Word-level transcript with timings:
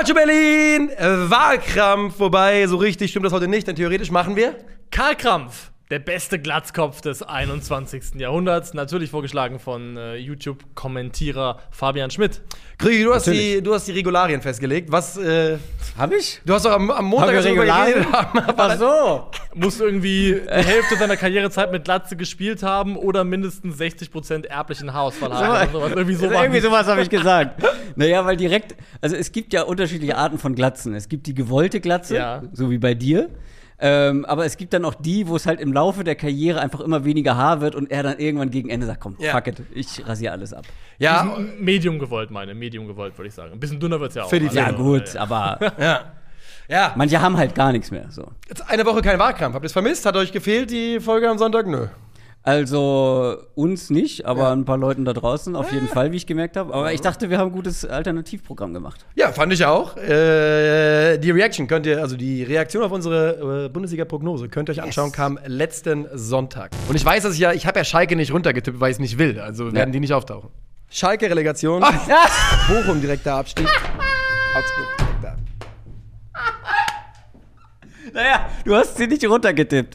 Calcio 0.00 0.14
Berlin, 0.14 0.88
Wahlkrampf, 0.98 2.18
wobei 2.20 2.66
so 2.66 2.78
richtig 2.78 3.10
stimmt 3.10 3.26
das 3.26 3.34
heute 3.34 3.48
nicht, 3.48 3.66
denn 3.66 3.76
theoretisch 3.76 4.10
machen 4.10 4.34
wir. 4.34 4.56
Karl 4.90 5.14
Krampf, 5.14 5.72
der 5.90 5.98
beste 5.98 6.38
Glatzkopf 6.38 7.00
des 7.00 7.22
21. 7.22 8.14
Jahrhunderts, 8.14 8.74
natürlich 8.74 9.10
vorgeschlagen 9.10 9.58
von 9.58 9.96
äh, 9.96 10.14
YouTube-Kommentierer 10.16 11.58
Fabian 11.70 12.10
Schmidt. 12.10 12.40
Krigi, 12.78 13.02
du 13.02 13.12
hast, 13.12 13.26
Natürlich. 13.26 13.56
die, 13.56 13.62
du 13.62 13.74
hast 13.74 13.88
die 13.88 13.92
Regularien 13.92 14.40
festgelegt. 14.40 14.92
Was, 14.92 15.16
äh, 15.18 15.58
Hab 15.98 16.12
ich? 16.12 16.40
du 16.46 16.54
hast 16.54 16.64
doch 16.64 16.70
am, 16.72 16.90
am 16.92 17.04
Montag 17.06 17.34
Haben 17.34 17.34
wir 17.34 17.42
darüber 17.42 17.62
Regularien? 17.62 18.06
Ach 18.56 18.78
so. 18.78 19.30
Muss 19.54 19.80
irgendwie 19.80 20.40
die 20.40 20.48
Hälfte 20.48 20.96
seiner 20.96 21.16
Karrierezeit 21.16 21.72
mit 21.72 21.84
Glatze 21.84 22.16
gespielt 22.16 22.62
haben 22.62 22.96
oder 22.96 23.24
mindestens 23.24 23.78
60% 23.80 24.46
erblichen 24.46 24.92
Haarausfall 24.94 25.32
haben. 25.34 25.74
oder 25.74 25.88
sowas. 25.88 25.90
Irgendwie 25.96 26.14
so 26.14 26.26
Irgendwie 26.30 26.60
sowas 26.60 26.86
habe 26.86 27.02
ich 27.02 27.10
gesagt. 27.10 27.62
naja, 27.96 28.24
weil 28.24 28.36
direkt, 28.36 28.76
also 29.00 29.16
es 29.16 29.32
gibt 29.32 29.52
ja 29.52 29.62
unterschiedliche 29.62 30.16
Arten 30.16 30.38
von 30.38 30.54
Glatzen. 30.54 30.94
Es 30.94 31.08
gibt 31.08 31.26
die 31.26 31.34
gewollte 31.34 31.80
Glatze, 31.80 32.14
Ja. 32.16 32.42
so 32.52 32.70
wie 32.70 32.78
bei 32.78 32.94
dir. 32.94 33.28
Ähm, 33.82 34.24
aber 34.26 34.44
es 34.44 34.56
gibt 34.58 34.72
dann 34.74 34.84
auch 34.84 34.94
die, 34.94 35.26
wo 35.26 35.36
es 35.36 35.46
halt 35.46 35.58
im 35.60 35.72
Laufe 35.72 36.04
der 36.04 36.14
Karriere 36.14 36.60
einfach 36.60 36.80
immer 36.80 37.04
weniger 37.04 37.36
Haar 37.36 37.60
wird 37.62 37.74
und 37.74 37.90
er 37.90 38.02
dann 38.02 38.18
irgendwann 38.18 38.50
gegen 38.50 38.68
Ende 38.68 38.86
sagt, 38.86 39.00
komm, 39.00 39.16
Ja. 39.18 39.32
fuck 39.32 39.46
it, 39.46 39.62
ich 39.74 40.06
rasiere 40.06 40.32
alles 40.32 40.52
ab. 40.52 40.64
Ja, 40.98 41.36
Medium 41.58 41.98
gewollt, 41.98 42.30
meine. 42.30 42.54
Medium 42.54 42.86
gewollt, 42.86 43.16
würde 43.16 43.28
ich 43.28 43.34
sagen. 43.34 43.52
Ein 43.52 43.60
bisschen 43.60 43.80
dünner 43.80 43.98
wird 43.98 44.10
es 44.10 44.16
ja 44.16 44.24
auch. 44.24 44.28
Für 44.30 44.38
die 44.38 44.48
Also, 44.48 44.58
Ja 44.58 44.70
gut, 44.72 45.14
äh, 45.14 45.18
aber 45.18 45.58
ja. 45.78 46.12
Ja, 46.68 46.92
manche 46.94 47.20
haben 47.20 47.36
halt 47.36 47.54
gar 47.54 47.72
nichts 47.72 47.90
mehr. 47.90 48.06
So. 48.10 48.28
jetzt 48.48 48.68
eine 48.70 48.84
Woche 48.86 49.00
kein 49.02 49.18
Wahlkrampf. 49.18 49.54
Habt 49.54 49.64
ihr 49.64 49.66
es 49.66 49.72
vermisst? 49.72 50.06
Hat 50.06 50.14
euch 50.16 50.30
gefehlt, 50.30 50.70
die 50.70 51.00
Folge 51.00 51.28
am 51.28 51.36
Sonntag? 51.38 51.66
Nö. 51.66 51.86
Also 52.42 53.36
uns 53.54 53.90
nicht, 53.90 54.24
aber 54.24 54.44
Ja. 54.44 54.52
ein 54.52 54.64
paar 54.64 54.78
Leuten 54.78 55.04
da 55.04 55.12
draußen 55.12 55.54
auf 55.54 55.72
jeden 55.72 55.88
Fall, 55.88 56.10
wie 56.10 56.16
ich 56.16 56.26
gemerkt 56.26 56.56
habe. 56.56 56.72
Aber 56.72 56.90
ich 56.92 57.02
dachte, 57.02 57.28
wir 57.28 57.36
haben 57.36 57.48
ein 57.50 57.52
gutes 57.52 57.84
Alternativprogramm 57.84 58.72
gemacht. 58.72 59.04
Ja, 59.14 59.30
fand 59.30 59.52
ich 59.52 59.66
auch. 59.66 59.94
Äh, 59.98 61.18
die 61.18 61.30
Reaction 61.32 61.66
könnt 61.66 61.84
ihr, 61.84 62.00
also 62.00 62.16
die 62.16 62.42
Reaktion 62.42 62.82
auf 62.82 62.92
unsere 62.92 63.66
äh, 63.66 63.68
Bundesliga-Prognose 63.68 64.48
könnt 64.48 64.70
ihr 64.70 64.72
euch 64.72 64.82
anschauen, 64.82 65.12
kam 65.12 65.38
letzten 65.46 66.06
Sonntag. 66.14 66.70
Und 66.88 66.96
ich 66.96 67.04
weiß, 67.04 67.24
dass 67.24 67.34
ich 67.34 67.40
ja, 67.40 67.52
ich 67.52 67.66
habe 67.66 67.78
ja 67.78 67.84
Schalke 67.84 68.16
nicht 68.16 68.32
runtergetippt, 68.32 68.80
weil 68.80 68.90
ich 68.90 68.94
es 68.96 69.00
nicht 69.00 69.18
will. 69.18 69.38
Also 69.38 69.72
werden 69.74 69.92
die 69.92 70.00
nicht 70.00 70.14
auftauchen. 70.14 70.48
Schalke-Relegation. 70.88 71.82
Bochum 72.68 73.02
direkter 73.02 73.34
Abstieg. 73.34 73.66
Augsburg 74.56 74.96
direkter. 74.98 75.36
Naja, 78.14 78.48
du 78.64 78.74
hast 78.74 78.96
sie 78.96 79.06
nicht 79.06 79.24
runtergetippt. 79.28 79.94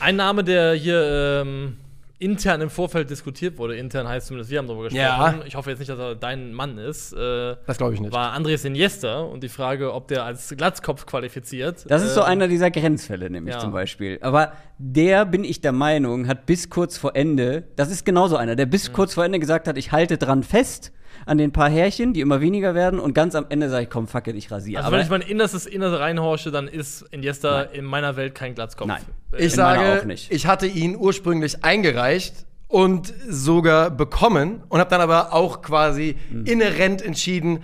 Ein 0.00 0.16
Name, 0.16 0.42
der 0.44 0.74
hier 0.74 1.42
ähm, 1.46 1.76
intern 2.24 2.60
im 2.62 2.70
Vorfeld 2.70 3.10
diskutiert 3.10 3.58
wurde, 3.58 3.76
intern 3.76 4.08
heißt 4.08 4.28
zumindest, 4.28 4.50
wir 4.50 4.58
haben 4.58 4.66
darüber 4.66 4.84
gesprochen. 4.84 5.02
Ja. 5.04 5.34
Ich 5.46 5.54
hoffe 5.56 5.70
jetzt 5.70 5.78
nicht, 5.78 5.90
dass 5.90 5.98
er 5.98 6.14
dein 6.14 6.52
Mann 6.54 6.78
ist. 6.78 7.12
Äh, 7.12 7.56
Das 7.66 7.76
glaube 7.78 7.94
ich 7.94 8.00
nicht. 8.00 8.12
war 8.12 8.32
Andres 8.32 8.64
Iniesta 8.64 9.20
und 9.20 9.42
die 9.42 9.48
Frage, 9.48 9.92
ob 9.92 10.08
der 10.08 10.24
als 10.24 10.54
Glatzkopf 10.56 11.06
qualifiziert. 11.06 11.84
Das 11.88 12.02
ist 12.02 12.14
so 12.14 12.20
Ähm, 12.22 12.26
einer 12.28 12.48
dieser 12.48 12.70
Grenzfälle, 12.70 13.28
nämlich 13.30 13.54
ja. 13.54 13.60
zum 13.60 13.72
Beispiel. 13.72 14.18
Aber 14.22 14.52
der, 14.78 15.26
bin 15.26 15.44
ich 15.44 15.60
der 15.60 15.72
Meinung, 15.72 16.26
hat 16.26 16.46
bis 16.46 16.70
kurz 16.70 16.96
vor 16.96 17.14
Ende, 17.14 17.64
das 17.76 17.90
ist 17.90 18.04
genauso 18.04 18.36
einer, 18.36 18.56
der 18.56 18.66
Mhm. 18.66 18.70
bis 18.70 18.92
kurz 18.92 19.14
vor 19.14 19.24
Ende 19.24 19.38
gesagt 19.38 19.68
hat, 19.68 19.76
ich 19.76 19.92
halte 19.92 20.16
dran 20.18 20.42
fest 20.42 20.92
an 21.26 21.38
den 21.38 21.52
paar 21.52 21.68
Härchen, 21.70 22.12
die 22.12 22.20
immer 22.20 22.40
weniger 22.40 22.74
werden 22.74 22.98
und 23.00 23.14
ganz 23.14 23.34
am 23.34 23.46
Ende 23.48 23.68
sage 23.70 23.84
ich, 23.84 23.90
komm, 23.90 24.06
fuck 24.08 24.26
it, 24.28 24.36
ich 24.36 24.50
rasiere. 24.50 24.82
Also, 24.82 24.92
wenn 24.92 25.00
ich 25.02 25.10
mein 25.10 25.20
innerstes 25.22 25.66
Innere 25.66 26.00
reinhorche, 26.00 26.50
dann 26.50 26.68
ist 26.68 27.02
Iniesta 27.10 27.62
in 27.62 27.84
meiner 27.84 28.16
Welt 28.16 28.34
kein 28.34 28.54
Glatzkopf. 28.54 28.88
Nein. 28.88 29.02
Äh, 29.32 29.36
Ich 29.38 29.44
in 29.44 29.50
sage, 29.50 30.00
auch 30.00 30.04
nicht. 30.04 30.32
ich 30.32 30.46
hatte 30.46 30.66
ihn 30.66 30.96
ursprünglich 30.96 31.64
eingereicht 31.64 32.34
und 32.68 33.12
sogar 33.28 33.90
bekommen 33.90 34.62
und 34.68 34.80
habe 34.80 34.90
dann 34.90 35.00
aber 35.00 35.32
auch 35.32 35.62
quasi 35.62 36.16
Hm. 36.30 36.44
inhärent 36.46 37.02
entschieden. 37.02 37.60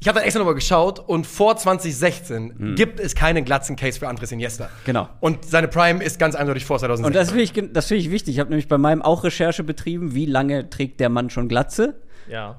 Ich 0.00 0.08
habe 0.08 0.16
dann 0.18 0.24
extra 0.24 0.40
nochmal 0.40 0.56
geschaut 0.56 0.98
und 0.98 1.28
vor 1.28 1.56
2016 1.56 2.74
gibt 2.74 2.98
es 2.98 3.14
keinen 3.14 3.44
glatzen 3.44 3.76
Case 3.76 4.00
für 4.00 4.08
Andres 4.08 4.32
Iniesta. 4.32 4.64
Hm. 4.64 4.70
Genau. 4.84 5.08
Und 5.20 5.44
seine 5.44 5.68
Prime 5.68 6.02
ist 6.02 6.18
ganz 6.18 6.34
eindeutig 6.34 6.64
vor 6.64 6.78
2016. 6.80 7.06
Und 7.06 7.14
das 7.14 7.28
finde 7.30 7.44
ich, 7.44 7.72
das 7.72 7.86
finde 7.86 8.00
ich 8.02 8.10
wichtig. 8.10 8.34
Ich 8.34 8.40
habe 8.40 8.50
nämlich 8.50 8.66
bei 8.66 8.78
meinem 8.78 9.00
auch 9.00 9.22
Recherche 9.22 9.62
betrieben, 9.62 10.12
wie 10.14 10.26
lange 10.26 10.68
trägt 10.70 10.98
der 10.98 11.08
Mann 11.08 11.30
schon 11.30 11.48
Glatze. 11.48 11.94
ja. 12.28 12.56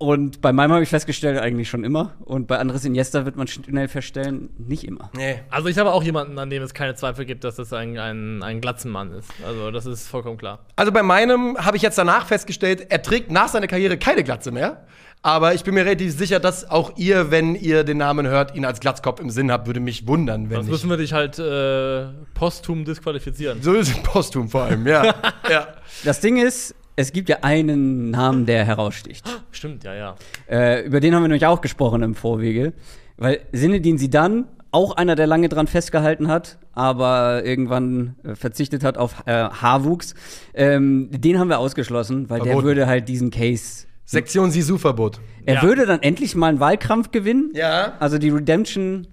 Und 0.00 0.40
bei 0.40 0.50
meinem 0.50 0.72
habe 0.72 0.82
ich 0.82 0.88
festgestellt, 0.88 1.38
eigentlich 1.38 1.68
schon 1.68 1.84
immer. 1.84 2.14
Und 2.20 2.46
bei 2.46 2.58
Andres 2.58 2.86
Iniesta 2.86 3.26
wird 3.26 3.36
man 3.36 3.46
schnell 3.46 3.86
feststellen, 3.86 4.48
nicht 4.56 4.84
immer. 4.84 5.10
nee. 5.14 5.40
Also 5.50 5.68
ich 5.68 5.76
habe 5.76 5.92
auch 5.92 6.02
jemanden, 6.02 6.38
an 6.38 6.48
dem 6.48 6.62
es 6.62 6.72
keine 6.72 6.94
Zweifel 6.94 7.26
gibt, 7.26 7.44
dass 7.44 7.56
das 7.56 7.70
ein, 7.74 7.98
ein, 7.98 8.42
ein 8.42 8.62
Glatzenmann 8.62 9.12
ist. 9.12 9.28
Also 9.46 9.70
das 9.70 9.84
ist 9.84 10.08
vollkommen 10.08 10.38
klar. 10.38 10.60
Also 10.74 10.90
bei 10.90 11.02
meinem 11.02 11.58
habe 11.58 11.76
ich 11.76 11.82
jetzt 11.82 11.98
danach 11.98 12.24
festgestellt, 12.24 12.86
er 12.88 13.02
trägt 13.02 13.30
nach 13.30 13.48
seiner 13.48 13.66
Karriere 13.66 13.98
keine 13.98 14.24
Glatze 14.24 14.52
mehr. 14.52 14.86
Aber 15.20 15.52
ich 15.52 15.64
bin 15.64 15.74
mir 15.74 15.84
relativ 15.84 16.16
sicher, 16.16 16.40
dass 16.40 16.70
auch 16.70 16.96
ihr, 16.96 17.30
wenn 17.30 17.54
ihr 17.54 17.84
den 17.84 17.98
Namen 17.98 18.26
hört, 18.26 18.56
ihn 18.56 18.64
als 18.64 18.80
Glatzkopf 18.80 19.20
im 19.20 19.28
Sinn 19.28 19.52
habt, 19.52 19.66
würde 19.66 19.80
mich 19.80 20.06
wundern, 20.06 20.48
wenn 20.48 20.56
Sonst 20.56 20.70
müssen 20.70 20.88
wir 20.88 20.96
dich 20.96 21.12
halt 21.12 21.38
äh, 21.38 22.06
posthum 22.32 22.86
disqualifizieren. 22.86 23.60
So 23.60 23.74
ist 23.74 23.90
es 23.90 24.02
posthum 24.02 24.48
vor 24.48 24.62
allem, 24.62 24.86
ja. 24.86 25.14
ja. 25.50 25.68
Das 26.04 26.20
Ding 26.20 26.38
ist, 26.38 26.74
es 27.00 27.12
gibt 27.12 27.28
ja 27.28 27.38
einen 27.42 28.10
Namen, 28.10 28.46
der 28.46 28.64
heraussticht. 28.64 29.26
Stimmt, 29.50 29.84
ja, 29.84 29.94
ja. 29.94 30.14
Äh, 30.48 30.84
über 30.86 31.00
den 31.00 31.14
haben 31.14 31.22
wir 31.22 31.28
nämlich 31.28 31.46
auch 31.46 31.60
gesprochen 31.60 32.02
im 32.02 32.14
Vorwege. 32.14 32.72
Weil 33.16 33.40
Sinedin 33.52 33.98
Sidan, 33.98 34.46
auch 34.72 34.96
einer, 34.96 35.16
der 35.16 35.26
lange 35.26 35.48
dran 35.48 35.66
festgehalten 35.66 36.28
hat, 36.28 36.58
aber 36.72 37.44
irgendwann 37.44 38.14
äh, 38.24 38.34
verzichtet 38.34 38.84
hat 38.84 38.96
auf 38.98 39.22
äh, 39.26 39.32
Haarwuchs, 39.32 40.14
ähm, 40.54 41.08
den 41.10 41.38
haben 41.38 41.48
wir 41.48 41.58
ausgeschlossen, 41.58 42.30
weil 42.30 42.38
der 42.38 42.46
Verboten. 42.52 42.66
würde 42.66 42.86
halt 42.86 43.08
diesen 43.08 43.30
Case. 43.30 43.86
Sektion 44.04 44.50
Sisu-Verbot. 44.50 45.20
Er 45.46 45.56
Ja. 45.56 45.62
würde 45.62 45.86
dann 45.86 46.02
endlich 46.02 46.34
mal 46.34 46.48
einen 46.48 46.60
Wahlkampf 46.60 47.10
gewinnen. 47.10 47.50
Ja. 47.54 47.94
Also 48.00 48.18
die 48.18 48.28
Redemption 48.30 49.06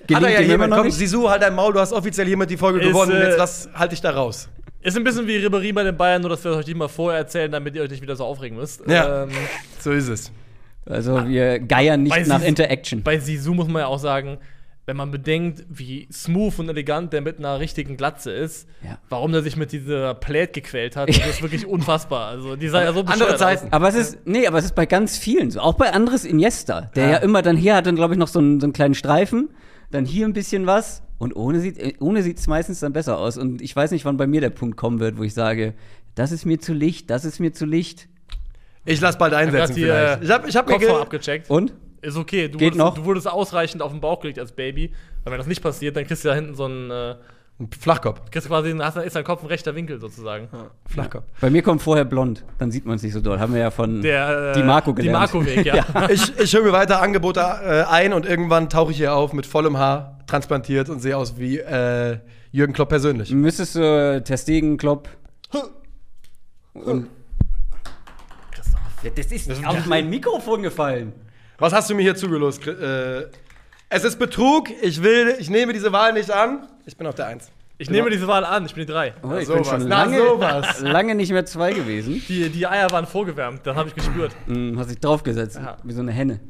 Hat 0.00 0.08
gelingt 0.08 0.24
er 0.32 0.42
ja 0.42 0.56
noch 0.66 0.76
Komm, 0.78 0.86
nicht. 0.86 0.96
Sisu, 0.96 1.28
halt 1.28 1.42
dein 1.42 1.54
Maul, 1.54 1.72
du 1.72 1.80
hast 1.80 1.92
offiziell 1.92 2.26
hiermit 2.26 2.50
die 2.50 2.56
Folge 2.56 2.80
Ist, 2.80 2.88
gewonnen. 2.88 3.12
äh, 3.12 3.26
Jetzt 3.28 3.38
lass, 3.38 3.68
halt 3.74 3.92
dich 3.92 4.00
da 4.00 4.10
raus. 4.10 4.48
Ist 4.82 4.96
ein 4.96 5.04
bisschen 5.04 5.26
wie 5.26 5.36
Ribery 5.36 5.72
bei 5.72 5.84
den 5.84 5.96
Bayern, 5.96 6.20
nur 6.22 6.30
dass 6.30 6.42
wir 6.44 6.52
euch 6.52 6.64
die 6.64 6.74
mal 6.74 6.88
vorher 6.88 7.20
erzählen, 7.20 7.50
damit 7.50 7.74
ihr 7.76 7.82
euch 7.82 7.90
nicht 7.90 8.02
wieder 8.02 8.16
so 8.16 8.24
aufregen 8.24 8.58
müsst. 8.58 8.82
Ja. 8.88 9.22
Ähm, 9.24 9.30
So 9.80 9.92
ist 9.92 10.08
es. 10.08 10.32
Also 10.84 11.26
wir 11.28 11.60
geiern 11.60 12.02
nicht 12.02 12.10
Bei 12.12 12.22
nach 12.24 12.40
Sisu- 12.40 12.46
Interaction. 12.46 13.02
bei 13.02 13.18
Sisu 13.18 13.54
muss 13.54 13.68
man 13.68 13.80
ja 13.82 13.86
auch 13.86 14.00
sagen, 14.00 14.38
wenn 14.84 14.96
man 14.96 15.12
bedenkt, 15.12 15.64
wie 15.68 16.08
smooth 16.12 16.58
und 16.58 16.68
elegant 16.68 17.12
der 17.12 17.20
mit 17.20 17.38
einer 17.38 17.60
richtigen 17.60 17.96
Glatze 17.96 18.32
ist, 18.32 18.68
Ja. 18.82 18.98
warum 19.08 19.30
der 19.30 19.42
sich 19.42 19.56
mit 19.56 19.70
dieser 19.70 20.14
Plät 20.14 20.52
gequält 20.52 20.96
hat, 20.96 21.08
das 21.08 21.18
ist 21.18 21.40
wirklich 21.42 21.66
unfassbar. 21.66 22.26
Also 22.30 22.56
die 22.56 22.66
sah 22.66 22.82
ja 22.82 22.92
so 22.92 23.00
Andere 23.02 23.36
Zeiten. 23.36 23.66
Aus. 23.66 23.72
Aber 23.72 23.88
es 23.88 23.94
ist, 23.94 24.18
nee, 24.26 24.48
aber 24.48 24.58
es 24.58 24.64
ist 24.64 24.74
bei 24.74 24.86
ganz 24.86 25.16
vielen 25.16 25.52
so. 25.52 25.60
Auch 25.60 25.74
bei 25.74 25.92
Andres 25.92 26.24
Iniesta, 26.24 26.90
der 26.96 27.04
ja, 27.04 27.10
Ja. 27.12 27.16
immer 27.18 27.42
dann 27.42 27.56
hier 27.56 27.76
hat 27.76 27.86
dann, 27.86 27.94
glaube 27.94 28.14
ich, 28.14 28.18
noch 28.18 28.26
so 28.26 28.40
einen, 28.40 28.58
so 28.58 28.66
einen 28.66 28.72
kleinen 28.72 28.94
Streifen, 28.94 29.50
dann 29.92 30.04
hier 30.04 30.26
ein 30.26 30.32
bisschen 30.32 30.66
was 30.66 31.04
und 31.22 31.36
ohne 31.36 31.60
sieht 31.60 32.00
ohne 32.02 32.22
sieht's 32.22 32.46
meistens 32.48 32.80
dann 32.80 32.92
besser 32.92 33.16
aus. 33.18 33.38
Und 33.38 33.62
ich 33.62 33.74
weiß 33.76 33.92
nicht, 33.92 34.04
wann 34.04 34.16
bei 34.16 34.26
mir 34.26 34.40
der 34.40 34.50
Punkt 34.50 34.76
kommen 34.76 34.98
wird, 35.00 35.16
wo 35.18 35.22
ich 35.22 35.34
sage, 35.34 35.74
das 36.16 36.32
ist 36.32 36.44
mir 36.44 36.58
zu 36.58 36.72
licht, 36.74 37.10
das 37.10 37.24
ist 37.24 37.38
mir 37.38 37.52
zu 37.52 37.64
licht. 37.64 38.08
Ich 38.84 39.00
lass 39.00 39.16
bald 39.16 39.32
einsetzen 39.32 39.76
Ich 39.76 40.30
hab, 40.30 40.48
ich 40.48 40.56
hab 40.56 40.66
mir 40.66 40.72
Kopfhörer 40.74 40.94
ge- 40.94 41.02
abgecheckt. 41.02 41.48
Und? 41.48 41.72
Ist 42.00 42.16
okay, 42.16 42.48
du, 42.48 42.58
Geht 42.58 42.72
wurdest, 42.74 42.78
noch? 42.78 42.94
du 42.94 43.04
wurdest 43.04 43.30
ausreichend 43.30 43.80
auf 43.82 43.92
den 43.92 44.00
Bauch 44.00 44.18
gelegt 44.20 44.40
als 44.40 44.50
Baby. 44.50 44.92
Weil 45.22 45.32
wenn 45.32 45.38
das 45.38 45.46
nicht 45.46 45.62
passiert, 45.62 45.96
dann 45.96 46.04
kriegst 46.04 46.24
du 46.24 46.28
da 46.28 46.34
hinten 46.34 46.56
so 46.56 46.64
einen, 46.64 46.90
äh, 46.90 47.14
Flachkopf. 47.70 48.20
kriegst 48.30 48.46
du 48.46 48.50
quasi, 48.50 48.72
hast, 48.78 48.96
ist 48.96 49.16
dein 49.16 49.24
Kopf 49.24 49.42
ein 49.42 49.46
rechter 49.46 49.74
Winkel 49.74 49.98
sozusagen. 50.00 50.48
Flachkopf. 50.86 51.24
Bei 51.40 51.50
mir 51.50 51.62
kommt 51.62 51.82
vorher 51.82 52.04
blond, 52.04 52.44
dann 52.58 52.70
sieht 52.70 52.84
man 52.86 52.96
es 52.96 53.02
nicht 53.02 53.12
so 53.12 53.20
doll. 53.20 53.38
Haben 53.38 53.54
wir 53.54 53.60
ja 53.60 53.70
von 53.70 54.00
Der, 54.02 54.50
äh, 54.50 54.54
die 54.54 54.62
Marco 54.62 54.92
Die 54.92 55.02
gelernt. 55.02 55.32
Marco-Weg, 55.32 55.64
ja. 55.66 55.84
Ich, 56.10 56.38
ich 56.38 56.52
höre 56.54 56.62
mir 56.62 56.72
weiter 56.72 57.00
Angebote 57.02 57.40
äh, 57.40 57.82
ein 57.90 58.12
und 58.12 58.26
irgendwann 58.26 58.68
tauche 58.68 58.92
ich 58.92 58.96
hier 58.98 59.14
auf 59.14 59.32
mit 59.32 59.46
vollem 59.46 59.78
Haar, 59.78 60.18
transplantiert 60.26 60.88
und 60.88 61.00
sehe 61.00 61.16
aus 61.16 61.38
wie 61.38 61.58
äh, 61.58 62.18
Jürgen 62.50 62.72
Klopp 62.72 62.88
persönlich. 62.90 63.30
Müsstest 63.32 63.74
du 63.76 63.80
äh, 63.80 64.20
Testegen, 64.22 64.76
Klopp. 64.76 65.08
Und 66.74 67.08
Christoph. 68.50 68.80
ja, 69.02 69.10
das 69.14 69.26
ist 69.26 69.66
auf 69.66 69.86
mein 69.86 70.08
Mikrofon 70.08 70.62
gefallen. 70.62 71.12
Was 71.58 71.72
hast 71.72 71.90
du 71.90 71.94
mir 71.94 72.02
hier 72.02 72.16
zugelost? 72.16 72.66
Äh, 72.66 73.26
es 73.88 74.04
ist 74.04 74.18
Betrug. 74.18 74.68
Ich 74.82 75.02
will, 75.02 75.36
ich 75.38 75.50
nehme 75.50 75.72
diese 75.72 75.92
Wahl 75.92 76.14
nicht 76.14 76.30
an. 76.30 76.66
Ich 76.86 76.96
bin 76.96 77.06
auf 77.06 77.14
der 77.14 77.26
Eins. 77.26 77.50
Ich 77.82 77.90
nehme 77.90 78.10
diese 78.10 78.26
Wahl 78.28 78.44
an, 78.44 78.64
ich 78.66 78.74
bin 78.74 78.86
die 78.86 78.92
drei. 78.92 79.14
Oh, 79.22 79.34
ich 79.34 79.46
sowas. 79.46 79.68
bin 79.70 79.80
schon 79.80 79.88
Na, 79.88 80.04
lange, 80.04 80.18
sowas. 80.18 80.80
lange 80.82 81.14
nicht 81.14 81.32
mehr 81.32 81.44
zwei 81.44 81.72
gewesen. 81.72 82.22
Die, 82.28 82.48
die 82.48 82.66
Eier 82.66 82.90
waren 82.90 83.06
vorgewärmt, 83.06 83.66
das 83.66 83.76
habe 83.76 83.88
ich 83.88 83.94
gespürt. 83.94 84.34
Hm, 84.46 84.78
hast 84.78 84.90
dich 84.90 85.00
draufgesetzt, 85.00 85.56
Ja. 85.56 85.76
wie 85.82 85.92
so 85.92 86.00
eine 86.00 86.12
Henne. 86.12 86.40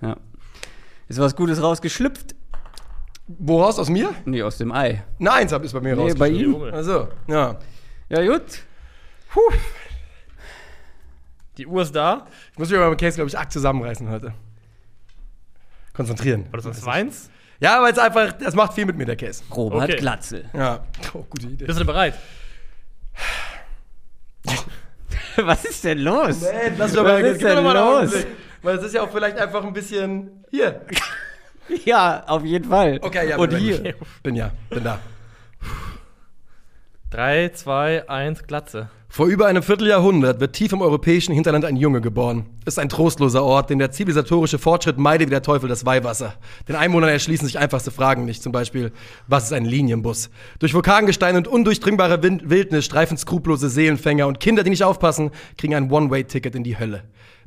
Ja. 0.00 0.16
Ist 1.08 1.18
was 1.20 1.34
Gutes 1.36 1.62
rausgeschlüpft? 1.62 2.34
Woraus? 3.26 3.78
Aus 3.78 3.88
mir? 3.88 4.10
Nee, 4.24 4.42
aus 4.42 4.58
dem 4.58 4.72
Ei. 4.72 5.02
Eine 5.18 5.32
Eins 5.32 5.52
ist 5.52 5.72
bei 5.72 5.80
mir 5.80 5.96
Nee, 5.96 6.02
raus. 6.02 6.14
bei 6.16 6.28
ihm? 6.28 6.54
Also, 6.72 7.08
ja. 7.28 7.58
Ja, 8.08 8.26
gut. 8.26 8.42
Die 11.58 11.66
Uhr 11.66 11.82
ist 11.82 11.94
da. 11.94 12.26
Ich 12.52 12.58
muss 12.58 12.70
mich 12.70 12.78
beim 12.78 12.96
Case, 12.96 13.16
glaube 13.16 13.28
ich, 13.28 13.38
arg 13.38 13.50
zusammenreißen 13.52 14.08
heute. 14.08 14.32
Konzentrieren. 15.92 16.46
War 16.50 16.56
das 16.58 16.66
ein 16.66 16.72
Zweins? 16.72 17.30
Ja, 17.62 17.80
weil 17.80 17.92
es 17.92 17.98
einfach, 17.98 18.32
das 18.32 18.54
macht 18.54 18.74
viel 18.74 18.86
mit 18.86 18.96
mir, 18.96 19.04
der 19.06 19.14
Case. 19.16 19.42
Robert 19.54 19.84
Okay. 19.84 19.96
Glatzel. 19.98 20.44
Ja. 20.52 20.80
Oh, 21.14 21.24
gute 21.30 21.46
Idee. 21.46 21.64
Bist 21.64 21.78
du 21.78 21.84
denn 21.84 21.86
bereit? 21.86 22.14
was 25.36 25.64
ist 25.64 25.84
denn 25.84 25.98
los? 25.98 26.40
Nee, 26.42 26.72
lass 26.76 26.92
doch 26.92 27.04
Was 27.04 27.12
mal, 27.12 27.20
ist 27.24 27.38
gib 27.38 27.42
mir 27.42 27.54
denn 27.54 27.56
doch 27.56 27.62
mal 27.72 27.76
einen 27.76 27.86
los? 27.86 28.10
Augenblick. 28.14 28.26
Weil 28.62 28.76
es 28.78 28.84
ist 28.84 28.94
ja 28.94 29.02
auch 29.02 29.10
vielleicht 29.10 29.38
einfach 29.38 29.64
ein 29.64 29.72
bisschen. 29.72 30.44
Hier. 30.50 30.80
Ja, 31.84 32.24
auf 32.26 32.44
jeden 32.44 32.68
Fall. 32.68 32.98
Okay, 33.00 33.28
ja, 33.30 33.36
Und 33.38 33.50
bin 33.50 33.58
hier. 33.60 33.78
ready. 33.78 33.94
Bin 34.24 34.34
ja, 34.34 34.50
bin 34.68 34.82
da. 34.82 34.98
3, 37.12 37.50
2, 37.50 38.08
1, 38.08 38.44
Glatze. 38.44 38.88
Vor 39.06 39.26
über 39.26 39.46
einem 39.46 39.62
Vierteljahrhundert 39.62 40.40
wird 40.40 40.54
tief 40.54 40.72
im 40.72 40.80
europäischen 40.80 41.34
Hinterland 41.34 41.66
ein 41.66 41.76
Junge 41.76 42.00
geboren. 42.00 42.46
Ist 42.64 42.78
ein 42.78 42.88
trostloser 42.88 43.44
Ort, 43.44 43.68
den 43.68 43.78
der 43.78 43.90
zivilisatorische 43.90 44.58
Fortschritt 44.58 44.96
meidet 44.96 45.26
wie 45.26 45.32
der 45.32 45.42
Teufel 45.42 45.68
das 45.68 45.84
Weihwasser. 45.84 46.32
Den 46.68 46.76
Einwohnern 46.76 47.10
erschließen 47.10 47.46
sich 47.46 47.58
einfachste 47.58 47.90
Fragen 47.90 48.24
nicht, 48.24 48.42
zum 48.42 48.50
Beispiel, 48.50 48.92
was 49.26 49.44
ist 49.44 49.52
ein 49.52 49.66
Linienbus? 49.66 50.30
Durch 50.58 50.72
Vulkangestein 50.72 51.36
und 51.36 51.48
undurchdringbare 51.48 52.22
Wildnis 52.22 52.86
streifen 52.86 53.18
skrupellose 53.18 53.68
Seelenfänger 53.68 54.26
und 54.26 54.40
Kinder, 54.40 54.62
die 54.62 54.70
nicht 54.70 54.84
aufpassen, 54.84 55.32
kriegen 55.58 55.74
ein 55.74 55.90
One-Way-Ticket 55.90 56.54
in 56.54 56.64
die 56.64 56.78
Hölle. 56.78 57.02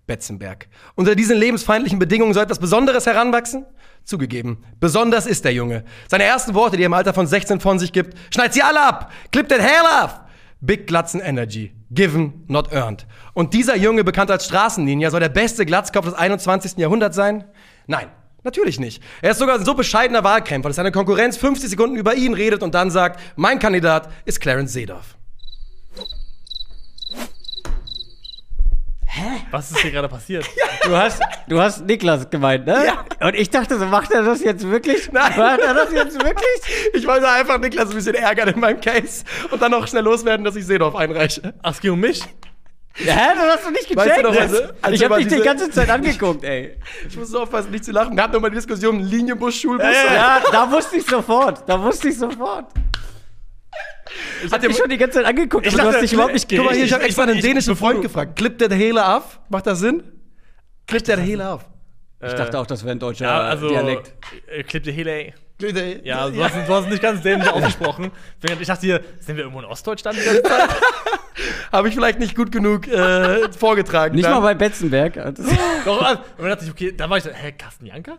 Betzenberg. 0.08 0.68
Unter 0.96 1.16
diesen 1.16 1.38
lebensfeindlichen 1.38 2.00
Bedingungen 2.00 2.34
soll 2.34 2.44
etwas 2.44 2.60
Besonderes 2.60 3.06
heranwachsen? 3.06 3.66
Zugegeben, 4.04 4.64
besonders 4.80 5.26
ist 5.26 5.46
der 5.46 5.54
Junge. 5.54 5.84
Seine 6.08 6.26
ersten 6.26 6.54
Worte, 6.54 6.78
die 6.78 6.84
er 6.84 6.88
im 6.88 6.94
Alter 6.94 7.14
von 7.14 7.26
16 7.26 7.60
von 7.60 7.80
sich 7.80 7.92
gibt, 7.92 8.16
schneid 8.34 8.54
sie 8.54 8.62
alle 8.62 8.82
ab, 8.82 9.12
clip 9.32 9.50
den 9.50 9.62
Hair 9.62 10.04
off! 10.04 10.20
Big 10.62 10.88
Glatzen 10.88 11.22
Energy. 11.22 11.74
Given, 11.92 12.44
not 12.48 12.72
earned. 12.72 13.06
Und 13.34 13.54
dieser 13.54 13.76
Junge, 13.76 14.04
bekannt 14.04 14.32
als 14.32 14.46
Straßenlinie, 14.46 15.12
soll 15.12 15.20
der 15.20 15.30
beste 15.30 15.66
Glatzkopf 15.66 16.06
des 16.06 16.14
21. 16.16 16.78
Jahrhunderts 16.78 17.16
sein? 17.16 17.44
Nein, 17.88 18.08
natürlich 18.44 18.80
nicht. 18.80 19.04
Er 19.22 19.32
ist 19.32 19.40
sogar 19.40 19.60
ein 19.60 19.66
so 19.66 19.76
bescheidener 19.76 20.24
Wahlkämpfer, 20.24 20.70
dass 20.70 20.78
seine 20.78 20.92
Konkurrenz 20.92 21.38
50 21.38 21.70
Sekunden 21.70 21.98
über 21.98 22.16
ihn 22.16 22.34
redet 22.34 22.64
und 22.64 22.74
dann 22.74 22.90
sagt, 22.90 23.20
mein 23.36 23.60
Kandidat 23.60 24.10
ist 24.26 24.42
Clarence 24.42 24.74
Seedorf. 24.74 25.18
Was 29.52 29.72
ist 29.72 29.80
hier 29.80 29.92
gerade 29.92 30.08
passiert? 30.10 30.46
Du 30.86 30.96
hast, 30.96 31.20
du 31.48 31.60
hast 31.60 31.84
Niklas 31.84 32.30
gemeint, 32.30 32.68
ne? 32.68 32.86
Ja. 32.86 33.28
Und 33.28 33.34
ich 33.34 33.50
dachte 33.50 33.80
so, 33.80 33.88
macht 33.88 34.12
er 34.12 34.22
das 34.22 34.44
jetzt 34.44 34.70
wirklich? 34.70 35.12
Nein. 35.12 35.34
Macht 35.36 35.60
er 35.62 35.74
das 35.74 35.92
jetzt 35.92 36.24
wirklich? 36.24 36.92
Ich 36.94 37.08
wollte 37.08 37.28
einfach 37.28 37.58
Niklas 37.58 37.90
ein 37.90 37.96
bisschen 37.96 38.14
ärgern 38.14 38.50
in 38.50 38.60
meinem 38.60 38.80
Case 38.80 39.24
und 39.50 39.60
dann 39.60 39.72
noch 39.72 39.88
schnell 39.88 40.04
loswerden, 40.04 40.46
dass 40.46 40.56
ich 40.56 40.64
Seedorf 40.68 40.96
einreiche. 40.96 41.56
Ach, 41.64 41.72
es 41.72 41.80
ging 41.82 41.90
um 41.94 42.00
mich? 42.00 42.22
Hä, 42.98 43.06
das 43.36 43.56
hast 43.56 43.66
du 43.66 43.72
nicht 43.72 43.96
Weißt 43.96 44.08
gecheckt? 44.08 44.26
du 44.28 44.32
noch, 44.32 44.40
also, 44.40 44.58
als 44.82 44.96
ich 44.96 45.04
hab 45.04 45.18
dich 45.18 45.28
die 45.28 45.40
ganze 45.42 45.72
Zeit 45.72 45.90
angeguckt, 45.90 46.44
ey. 46.44 46.78
Ich 47.10 47.18
muss 47.18 47.30
so 47.30 47.42
aufpassen, 47.42 47.72
nicht 47.72 47.84
zu 47.84 47.92
lachen. 47.92 48.16
Wir 48.16 48.24
hatten 48.24 48.34
nochmal 48.34 48.52
die 48.52 48.58
Diskussion 48.58 49.00
Linienbus, 49.00 49.56
Schulbus. 49.56 49.88
Ja, 50.14 50.40
da 50.52 50.72
wusste 50.72 50.98
ich 50.98 51.06
sofort. 51.06 51.68
Da 51.68 51.82
wusste 51.82 52.10
ich 52.10 52.18
sofort. 52.18 52.68
Ich 54.44 54.52
hab 54.52 54.62
dich 54.62 54.76
schon 54.76 54.90
die 54.90 54.98
ganze 54.98 55.20
Zeit 55.20 55.26
angeguckt, 55.26 55.66
Ich 55.66 55.74
aber 55.74 55.84
du 55.84 55.86
dachte, 55.88 55.98
hast 55.98 56.04
dich 56.04 56.14
überhaupt 56.14 56.34
nicht 56.34 56.50
Guck 56.50 56.66
mal 56.66 56.74
hier, 56.74 56.86
ich 56.86 56.92
habe 56.94 57.04
Ich- 57.04 57.08
extra 57.10 57.24
einen 57.24 57.40
dänischen 57.42 57.76
Freund 57.76 58.00
du- 58.00 58.02
gefragt. 58.04 58.36
Klippt 58.36 58.60
der 58.62 58.70
Hele 58.74 59.06
auf? 59.16 59.40
Macht 59.50 59.68
das 59.68 59.80
Sinn? 59.80 60.04
Klippt 60.88 61.08
der 61.08 61.18
Hele 61.20 61.50
auf? 61.50 61.66
Ich 62.26 62.34
dachte 62.34 62.58
auch, 62.60 62.66
das 62.66 62.84
wäre 62.84 62.94
ein 62.96 63.00
deutscher 63.00 63.26
Ja, 63.26 63.42
also. 63.42 63.70
Dialekt. 63.70 64.14
Äh, 64.48 64.64
Clip 64.64 64.82
de 64.84 64.92
Hele. 64.94 65.34
Klippt 65.60 65.78
der- 65.78 66.06
Ja, 66.06 66.30
du, 66.30 66.44
hast, 66.44 66.56
du 66.68 66.74
hast 66.74 66.90
nicht 66.90 67.02
ganz 67.02 67.22
dämlich 67.22 67.48
ausgesprochen. 67.52 68.12
Ich 68.60 68.68
dachte 68.68 68.86
hier, 68.86 69.02
sind 69.20 69.36
wir 69.38 69.44
irgendwo 69.44 69.60
in 69.60 69.66
Ostdeutschland 69.66 70.18
die 70.20 70.26
ganze 70.26 70.44
Zeit? 70.44 70.70
Habe 71.72 71.90
ich 71.90 71.94
vielleicht 71.96 72.20
nicht 72.20 72.36
gut 72.36 72.52
genug 72.52 72.88
äh, 72.88 73.52
vorgetragen. 73.52 74.16
Nicht 74.16 74.26
dann. 74.26 74.34
mal 74.36 74.40
bei 74.40 74.54
Betzenberg. 74.56 75.14
Doch, 75.86 76.02
also, 76.02 76.22
und 76.38 76.40
dann 76.40 76.50
dachte 76.50 76.66
ich, 76.66 76.72
okay, 76.72 76.94
da 76.96 77.10
war 77.10 77.18
ich 77.18 77.24
so, 77.24 77.30
hä, 77.32 77.52
Carsten 77.52 77.86
Janker? 77.86 78.18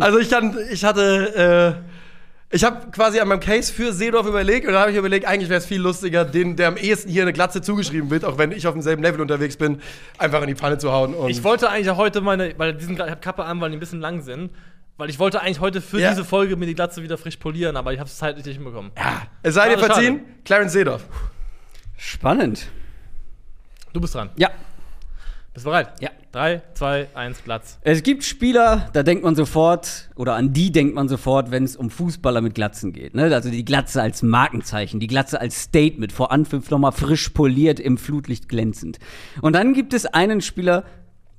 Also 0.00 0.18
ich, 0.18 0.30
kann, 0.30 0.56
ich 0.70 0.84
hatte, 0.84 1.74
äh, 1.82 1.95
ich 2.50 2.62
habe 2.64 2.90
quasi 2.90 3.18
an 3.20 3.28
meinem 3.28 3.40
Case 3.40 3.72
für 3.72 3.92
Seedorf 3.92 4.26
überlegt 4.26 4.66
und 4.66 4.72
dann 4.72 4.80
habe 4.82 4.92
ich 4.92 4.96
überlegt, 4.96 5.26
eigentlich 5.26 5.48
wäre 5.48 5.58
es 5.58 5.66
viel 5.66 5.80
lustiger, 5.80 6.24
den, 6.24 6.56
der 6.56 6.68
am 6.68 6.76
ehesten 6.76 7.10
hier 7.10 7.22
eine 7.22 7.32
Glatze 7.32 7.60
zugeschrieben 7.60 8.10
wird, 8.10 8.24
auch 8.24 8.38
wenn 8.38 8.52
ich 8.52 8.66
auf 8.66 8.74
demselben 8.74 9.02
Level 9.02 9.20
unterwegs 9.20 9.56
bin, 9.56 9.80
einfach 10.18 10.40
in 10.42 10.48
die 10.48 10.54
Pfanne 10.54 10.78
zu 10.78 10.92
hauen. 10.92 11.14
Und 11.14 11.28
Ich 11.30 11.42
wollte 11.44 11.68
eigentlich 11.68 11.90
auch 11.90 11.96
heute 11.96 12.20
meine, 12.20 12.56
weil 12.58 12.74
diesen, 12.74 12.94
ich 12.94 13.00
habe 13.00 13.16
Kappe 13.16 13.44
an, 13.44 13.60
weil 13.60 13.70
die 13.70 13.76
ein 13.76 13.80
bisschen 13.80 14.00
lang 14.00 14.22
sind. 14.22 14.50
Weil 14.98 15.10
ich 15.10 15.18
wollte 15.18 15.42
eigentlich 15.42 15.60
heute 15.60 15.82
für 15.82 16.00
Ja. 16.00 16.08
diese 16.08 16.24
Folge 16.24 16.56
mir 16.56 16.64
die 16.64 16.74
Glatze 16.74 17.02
wieder 17.02 17.18
frisch 17.18 17.36
polieren, 17.36 17.76
aber 17.76 17.92
ich 17.92 17.98
habe 17.98 18.08
es 18.08 18.16
zeitlich 18.16 18.46
nicht 18.46 18.56
hinbekommen. 18.56 18.92
ja, 18.96 19.22
es 19.42 19.52
sei 19.54 19.68
dir 19.68 19.78
Schade, 19.78 19.92
verziehen, 19.92 20.20
Clarence 20.44 20.72
Seedorf. 20.72 21.04
Spannend. 21.98 22.68
Du 23.92 24.00
bist 24.00 24.14
dran. 24.14 24.30
Ja. 24.36 24.50
Bist 25.52 25.66
du 25.66 25.70
bereit? 25.70 25.90
Ja. 26.00 26.10
3, 26.36 26.60
2, 26.74 27.08
1, 27.14 27.44
Glatz. 27.44 27.78
Es 27.80 28.02
gibt 28.02 28.22
Spieler, 28.22 28.90
da 28.92 29.02
denkt 29.02 29.24
man 29.24 29.34
sofort, 29.34 30.10
oder 30.16 30.34
an 30.34 30.52
die 30.52 30.70
denkt 30.70 30.94
man 30.94 31.08
sofort, 31.08 31.50
wenn 31.50 31.64
es 31.64 31.76
um 31.76 31.88
Fußballer 31.88 32.42
mit 32.42 32.54
Glatzen 32.54 32.92
geht. 32.92 33.14
Ne? 33.14 33.34
Also 33.34 33.48
die 33.48 33.64
Glatze 33.64 34.02
als 34.02 34.22
Markenzeichen, 34.22 35.00
die 35.00 35.06
Glatze 35.06 35.40
als 35.40 35.62
Statement, 35.62 36.12
vor 36.12 36.32
Anpfiff 36.32 36.68
nochmal 36.68 36.92
frisch 36.92 37.30
poliert, 37.30 37.80
im 37.80 37.96
Flutlicht 37.96 38.50
glänzend. 38.50 38.98
Und 39.40 39.54
dann 39.54 39.72
gibt 39.72 39.94
es 39.94 40.04
einen 40.04 40.42
Spieler, 40.42 40.84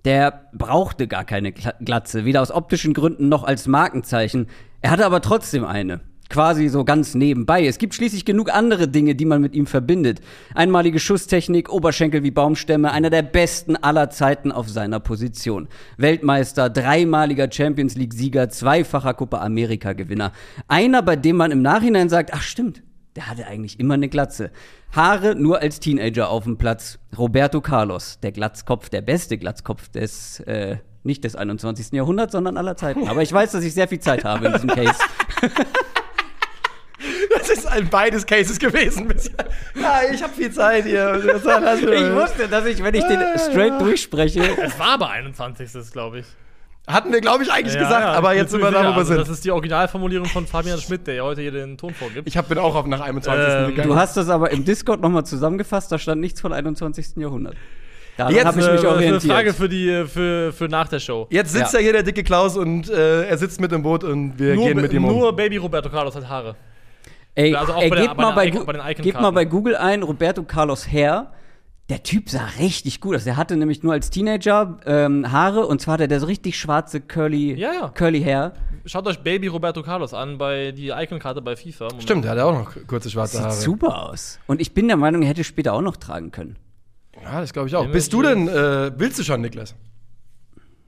der 0.03 0.49
brauchte 0.51 1.07
gar 1.07 1.25
keine 1.25 1.51
Gla- 1.51 1.75
Glatze, 1.79 2.25
weder 2.25 2.41
aus 2.41 2.49
optischen 2.49 2.95
Gründen 2.95 3.29
noch 3.29 3.43
als 3.43 3.67
Markenzeichen. 3.67 4.47
Er 4.81 4.89
hatte 4.89 5.05
aber 5.05 5.21
trotzdem 5.21 5.63
eine. 5.63 5.99
Quasi 6.29 6.67
so 6.67 6.83
ganz 6.83 7.15
nebenbei. 7.15 7.65
Es 7.65 7.77
gibt 7.77 7.93
schließlich 7.93 8.25
genug 8.25 8.53
andere 8.53 8.87
Dinge, 8.87 9.15
die 9.15 9.25
man 9.25 9.41
mit 9.41 9.55
ihm 9.55 9.65
verbindet. 9.65 10.19
Einmalige 10.53 10.99
Schusstechnik, 10.99 11.71
Oberschenkel 11.71 12.23
wie 12.23 12.31
Baumstämme, 12.31 12.91
einer 12.91 13.09
der 13.09 13.21
besten 13.21 13.75
aller 13.75 14.09
Zeiten 14.09 14.51
auf 14.51 14.69
seiner 14.69 14.99
Position. 14.99 15.67
Weltmeister, 15.97 16.69
dreimaliger 16.69 17.49
Champions 17.51 17.95
League-Sieger, 17.95 18.49
zweifacher 18.49 19.13
Copa 19.13 19.39
America-Gewinner. 19.39 20.33
Einer, 20.67 21.01
bei 21.01 21.15
dem 21.15 21.37
man 21.37 21.51
im 21.51 21.61
Nachhinein 21.61 22.09
sagt, 22.09 22.33
ach 22.33 22.41
stimmt, 22.41 22.83
der 23.15 23.27
hatte 23.27 23.47
eigentlich 23.47 23.79
immer 23.79 23.95
eine 23.95 24.09
Glatze. 24.09 24.51
Haare 24.91 25.35
nur 25.35 25.59
als 25.59 25.79
Teenager 25.79 26.29
auf 26.29 26.43
dem 26.43 26.57
Platz. 26.57 26.99
Roberto 27.17 27.61
Carlos, 27.61 28.19
der 28.21 28.31
Glatzkopf, 28.31 28.89
der 28.89 29.01
beste 29.01 29.37
Glatzkopf 29.37 29.89
des, 29.89 30.39
äh, 30.41 30.77
nicht 31.03 31.23
des 31.23 31.35
21. 31.35 31.93
Jahrhunderts, 31.93 32.33
sondern 32.33 32.57
aller 32.57 32.77
Zeiten. 32.77 33.07
Aber 33.07 33.23
ich 33.23 33.33
weiß, 33.33 33.53
dass 33.53 33.63
ich 33.63 33.73
sehr 33.73 33.87
viel 33.87 33.99
Zeit 33.99 34.23
habe 34.23 34.45
in 34.45 34.53
diesem 34.53 34.69
Case. 34.75 34.99
Das 37.37 37.49
ist 37.49 37.65
ein 37.67 37.89
beides 37.89 38.25
Cases 38.25 38.57
gewesen. 38.59 39.07
Ja, 39.79 40.01
ich 40.11 40.21
habe 40.23 40.33
viel 40.33 40.51
Zeit 40.51 40.85
hier. 40.85 41.15
Ich 41.25 42.13
wusste, 42.15 42.47
dass 42.47 42.65
ich, 42.65 42.83
wenn 42.83 42.95
ich 42.95 43.03
den 43.05 43.19
straight 43.37 43.79
durchspreche, 43.79 44.41
Es 44.61 44.77
war 44.79 44.93
aber 44.93 45.09
21. 45.09 45.69
glaube 45.91 46.19
ich. 46.19 46.25
Hatten 46.87 47.11
wir, 47.11 47.19
glaube 47.21 47.43
ich, 47.43 47.51
eigentlich 47.51 47.73
Ja, 47.75 47.81
gesagt, 47.81 48.01
ja, 48.05 48.13
aber 48.13 48.33
jetzt 48.33 48.51
sind 48.51 48.61
wir 48.61 48.71
da, 48.71 48.79
wo 48.79 48.83
wir 48.83 48.95
also, 48.95 49.03
sind. 49.09 49.17
Das 49.19 49.29
ist 49.29 49.43
die 49.43 49.51
Originalformulierung 49.51 50.25
von 50.27 50.47
Fabian 50.47 50.79
Schmidt, 50.79 51.05
der 51.05 51.15
ja 51.15 51.23
heute 51.23 51.41
hier 51.41 51.51
den 51.51 51.77
Ton 51.77 51.93
vorgibt. 51.93 52.27
Ich 52.27 52.37
hab, 52.37 52.47
bin 52.47 52.57
auch 52.57 52.75
auf 52.75 52.85
nach 52.85 53.01
21. 53.01 53.45
Ähm, 53.45 53.67
gegangen. 53.67 53.89
du 53.89 53.95
hast 53.97 54.15
das 54.15 54.29
aber 54.29 54.51
im 54.51 54.63
Discord 54.63 55.01
nochmal 55.01 55.25
zusammengefasst, 55.25 55.91
da 55.91 55.99
stand 55.99 56.21
nichts 56.21 56.39
von 56.39 56.53
21. 56.53 57.17
Jahrhundert. 57.17 57.55
Daran 58.15 58.33
Jetzt 58.33 58.45
habe 58.45 58.59
ich 58.61 58.65
Äh, 58.67 58.71
mich 58.71 58.79
eine 58.79 58.89
orientiert. 58.89 59.23
Frage 59.33 59.53
für, 59.53 59.67
die, 59.69 60.05
für, 60.07 60.53
für 60.53 60.67
nach 60.69 60.87
der 60.87 60.99
Show. 60.99 61.27
Jetzt 61.29 61.51
sitzt 61.51 61.73
Ja. 61.73 61.79
ja 61.79 61.83
hier 61.83 61.93
der 61.93 62.03
dicke 62.03 62.23
Klaus 62.23 62.55
und 62.57 62.89
äh, 62.89 63.23
er 63.27 63.37
sitzt 63.37 63.59
mit 63.59 63.71
im 63.73 63.83
Boot 63.83 64.03
und 64.05 64.39
wir 64.39 64.55
gehen 64.55 64.79
mit 64.79 64.91
ihm 64.93 65.03
um. 65.05 65.11
nur 65.13 65.35
Baby 65.35 65.57
Roberto 65.57 65.89
Carlos 65.89 66.15
hat 66.15 66.27
Haare. 66.27 66.55
Ey, 67.37 67.55
Also 67.55 67.73
auch 67.73 67.81
ey 67.81 67.89
bei 67.89 67.95
der- 67.97 68.05
gebt, 68.07 68.17
bei 68.17 68.23
mal 68.23 68.29
der 68.29 68.35
bei, 68.59 68.65
bei 68.65 68.73
den 68.73 68.81
Icon-Karten. 68.81 69.01
gebt 69.03 69.21
mal 69.21 69.31
bei 69.31 69.45
Google 69.45 69.75
ein, 69.77 70.01
Roberto 70.03 70.43
Carlos 70.43 70.91
Hair. 70.91 71.31
Der 71.89 72.03
Typ 72.03 72.29
sah 72.29 72.45
richtig 72.59 72.99
gut 72.99 73.15
aus. 73.15 73.23
Der 73.23 73.37
hatte 73.37 73.55
nämlich 73.55 73.81
nur 73.83 73.93
als 73.93 74.09
Teenager 74.09 74.79
ähm, 74.85 75.31
Haare 75.31 75.65
und 75.67 75.79
zwar 75.79 75.93
hatte 75.93 76.07
der 76.09 76.19
so 76.19 76.25
richtig 76.25 76.57
schwarze 76.59 76.99
Curly, 76.99 77.53
Ja, 77.53 77.71
ja. 77.73 77.87
Curly 77.89 78.21
Hair. 78.21 78.53
Schaut 78.85 79.05
euch 79.07 79.19
Baby 79.19 79.47
Roberto 79.47 79.83
Carlos 79.83 80.13
an 80.13 80.37
bei 80.37 80.71
die 80.71 80.89
Icon-Karte 80.89 81.41
bei 81.41 81.55
FIFA. 81.55 81.85
Moment. 81.85 82.03
Stimmt, 82.03 82.25
er 82.25 82.31
hat 82.31 82.39
auch 82.39 82.53
noch 82.53 82.71
kurze 82.87 83.09
schwarze 83.09 83.37
Sieht 83.37 83.45
Haare. 83.45 83.55
super 83.55 84.09
aus. 84.09 84.39
Und 84.47 84.59
ich 84.59 84.73
bin 84.73 84.87
der 84.87 84.97
Meinung, 84.97 85.21
er 85.21 85.29
hätte 85.29 85.43
später 85.45 85.73
auch 85.73 85.81
noch 85.81 85.95
tragen 85.95 86.31
können. 86.31 86.57
Ja, 87.23 87.39
das 87.39 87.53
glaube 87.53 87.67
ich 87.69 87.75
auch. 87.75 87.85
Bist 87.87 88.11
du 88.13 88.21
denn, 88.21 88.47
äh, 88.49 88.91
willst 88.99 89.19
du 89.19 89.23
schon, 89.23 89.41
Niklas? 89.41 89.75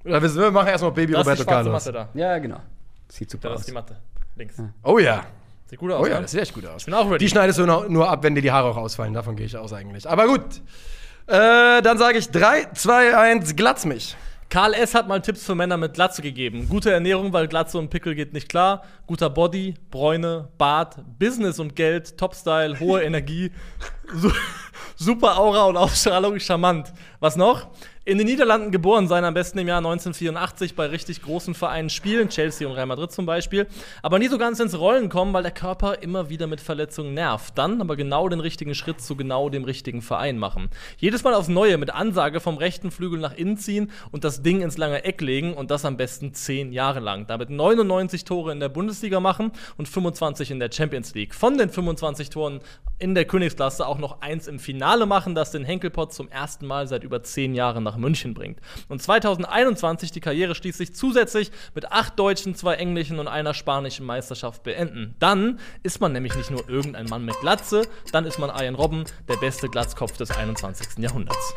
Oder 0.06 0.22
wir, 0.22 0.52
machen 0.52 0.68
erstmal 0.68 0.92
Baby 0.92 1.14
Das 1.14 1.22
ist 1.22 1.26
die 1.28 1.30
Roberto 1.44 1.44
schwarze 1.44 1.64
Carlos. 1.70 1.86
Matte 1.86 2.10
da. 2.14 2.20
Ja, 2.20 2.38
genau. 2.40 2.60
Sieht 3.10 3.30
super 3.30 3.50
Da 3.50 3.54
ist 3.56 3.60
aus. 3.62 3.66
die 3.68 3.72
Matte. 3.74 3.98
Links. 4.36 4.62
Oh 4.84 5.00
ja. 5.00 5.24
Sieht 5.70 5.78
gut 5.78 5.92
aus. 5.92 6.02
Oh 6.02 6.08
ja, 6.08 6.16
ne? 6.16 6.22
das 6.24 6.32
sieht 6.32 6.42
echt 6.42 6.54
gut 6.54 6.66
aus. 6.66 6.82
Ich 6.82 6.86
bin 6.86 6.96
auch 6.96 7.06
ready. 7.06 7.20
Die 7.20 7.30
schneidest 7.30 7.60
du 7.60 7.66
nur, 7.68 7.88
nur 7.90 8.10
ab, 8.10 8.24
wenn 8.24 8.34
dir 8.34 8.42
die 8.42 8.52
Haare 8.52 8.70
auch 8.70 8.78
ausfallen. 8.78 9.14
Davon 9.14 9.36
gehe 9.36 9.46
ich 9.46 9.56
aus 9.56 9.72
eigentlich. 9.72 10.10
Aber 10.10 10.26
gut. 10.26 10.42
Äh, 11.28 11.84
dann 11.84 12.00
sage 12.00 12.18
ich 12.18 12.32
3, 12.32 12.70
2, 12.74 13.16
1, 13.16 13.56
glatz 13.56 13.86
mich. 13.86 14.18
Karl 14.50 14.74
S. 14.74 14.96
hat 14.96 15.08
mal 15.08 15.22
Tipps 15.22 15.46
für 15.46 15.54
Männer 15.54 15.78
mit 15.78 15.94
Glatze 15.94 16.24
gegeben. 16.24 16.68
Gute 16.68 16.92
Ernährung, 16.92 17.34
weil 17.34 17.48
Glatze 17.48 17.78
und 17.78 17.92
Pickel 17.92 18.16
geht 18.16 18.34
nicht 18.34 18.50
klar. 18.50 18.84
Guter 19.06 19.30
Body, 19.30 19.76
Bräune, 19.92 20.48
Bart, 20.58 20.96
Business 21.20 21.60
und 21.60 21.76
Geld, 21.76 22.18
Topstyle, 22.18 22.80
hohe 22.80 23.04
Energie, 23.04 23.52
su 24.12 24.32
super 24.96 25.38
Aura 25.38 25.66
und 25.66 25.78
Ausstrahlung, 25.78 26.40
charmant. 26.40 26.92
Was 27.20 27.36
noch? 27.36 27.68
In 28.10 28.18
den 28.18 28.26
Niederlanden 28.26 28.72
geboren 28.72 29.08
sein, 29.08 29.24
am 29.24 29.36
besten 29.36 29.60
im 29.60 29.68
Jahr 29.68 29.78
1984 29.78 30.74
bei 30.74 30.88
richtig 30.88 31.22
großen 31.22 31.54
Vereinen 31.54 31.92
spielen, 31.92 32.30
Chelsea 32.30 32.68
und 32.68 32.74
Real 32.74 32.88
Madrid 32.88 33.12
zum 33.12 33.28
Beispiel, 33.28 33.68
aber 34.02 34.18
nie 34.18 34.30
so 34.30 34.40
ganz 34.40 34.60
ins 34.60 34.80
Rollen 34.80 35.10
kommen, 35.10 35.32
weil 35.32 35.44
der 35.44 35.52
Körper 35.52 36.02
immer 36.02 36.28
wieder 36.28 36.48
mit 36.48 36.60
Verletzungen 36.60 37.14
nervt. 37.14 37.56
Dann 37.56 37.82
aber 37.82 37.96
genau 37.96 38.28
den 38.28 38.40
richtigen 38.40 38.74
Schritt 38.74 39.00
zu 39.00 39.16
genau 39.16 39.50
dem 39.50 39.64
richtigen 39.64 40.02
Verein 40.02 40.40
machen. 40.40 40.70
Jedes 40.98 41.24
Mal 41.24 41.36
aufs 41.36 41.50
Neue 41.50 41.78
mit 41.78 41.94
Ansage 41.94 42.40
vom 42.40 42.58
rechten 42.58 42.90
Flügel 42.90 43.20
nach 43.20 43.38
innen 43.38 43.58
ziehen 43.58 43.92
und 44.10 44.24
das 44.24 44.42
Ding 44.42 44.62
ins 44.62 44.80
lange 44.80 45.04
Eck 45.04 45.22
legen 45.22 45.54
und 45.54 45.70
das 45.70 45.86
am 45.86 45.96
besten 45.96 46.34
10 46.34 46.72
Jahre 46.72 47.02
lang. 47.02 47.28
Damit 47.28 47.52
99 47.52 48.26
Tore 48.26 48.52
in 48.52 48.60
der 48.60 48.70
Bundesliga 48.70 49.20
machen 49.20 49.52
und 49.78 49.88
25 49.88 50.50
in 50.50 50.60
der 50.60 50.72
Champions 50.72 51.14
League. 51.14 51.36
Von 51.36 51.60
den 51.60 51.70
25 51.70 52.32
Toren 52.32 52.62
in 52.98 53.14
der 53.14 53.26
Königsklasse 53.26 53.86
auch 53.86 54.00
noch 54.00 54.22
eins 54.22 54.48
im 54.48 54.58
Finale 54.58 55.06
machen, 55.06 55.36
das 55.36 55.52
den 55.52 55.64
Henkelpott 55.64 56.12
zum 56.12 56.28
ersten 56.28 56.66
Mal 56.66 56.88
seit 56.88 57.04
über 57.04 57.22
zehn 57.22 57.54
Jahre 57.54 57.82
nach 57.82 57.99
München 58.00 58.34
bringt. 58.34 58.60
Und 58.88 59.02
2021 59.02 60.12
die 60.12 60.20
Karriere 60.22 60.56
schließlich 60.56 60.94
zusätzlich 60.96 61.52
mit 61.76 61.92
acht 61.92 62.18
deutschen, 62.18 62.56
zwei 62.56 62.76
englischen 62.76 63.20
und 63.20 63.28
einer 63.28 63.54
spanischen 63.54 64.06
Meisterschaft 64.06 64.64
beenden. 64.64 65.16
Dann 65.20 65.60
ist 65.84 66.02
man 66.02 66.12
nämlich 66.14 66.36
nicht 66.36 66.52
nur 66.52 66.68
irgendein 66.70 67.06
Mann 67.06 67.26
mit 67.26 67.40
Glatze, 67.42 67.84
dann 68.12 68.26
ist 68.26 68.40
man 68.40 68.50
Ian 68.50 68.76
Robben, 68.76 69.04
der 69.28 69.36
beste 69.38 69.70
Glatzkopf 69.70 70.18
des 70.18 70.32
21. 70.32 70.98
Jahrhunderts. 70.98 71.54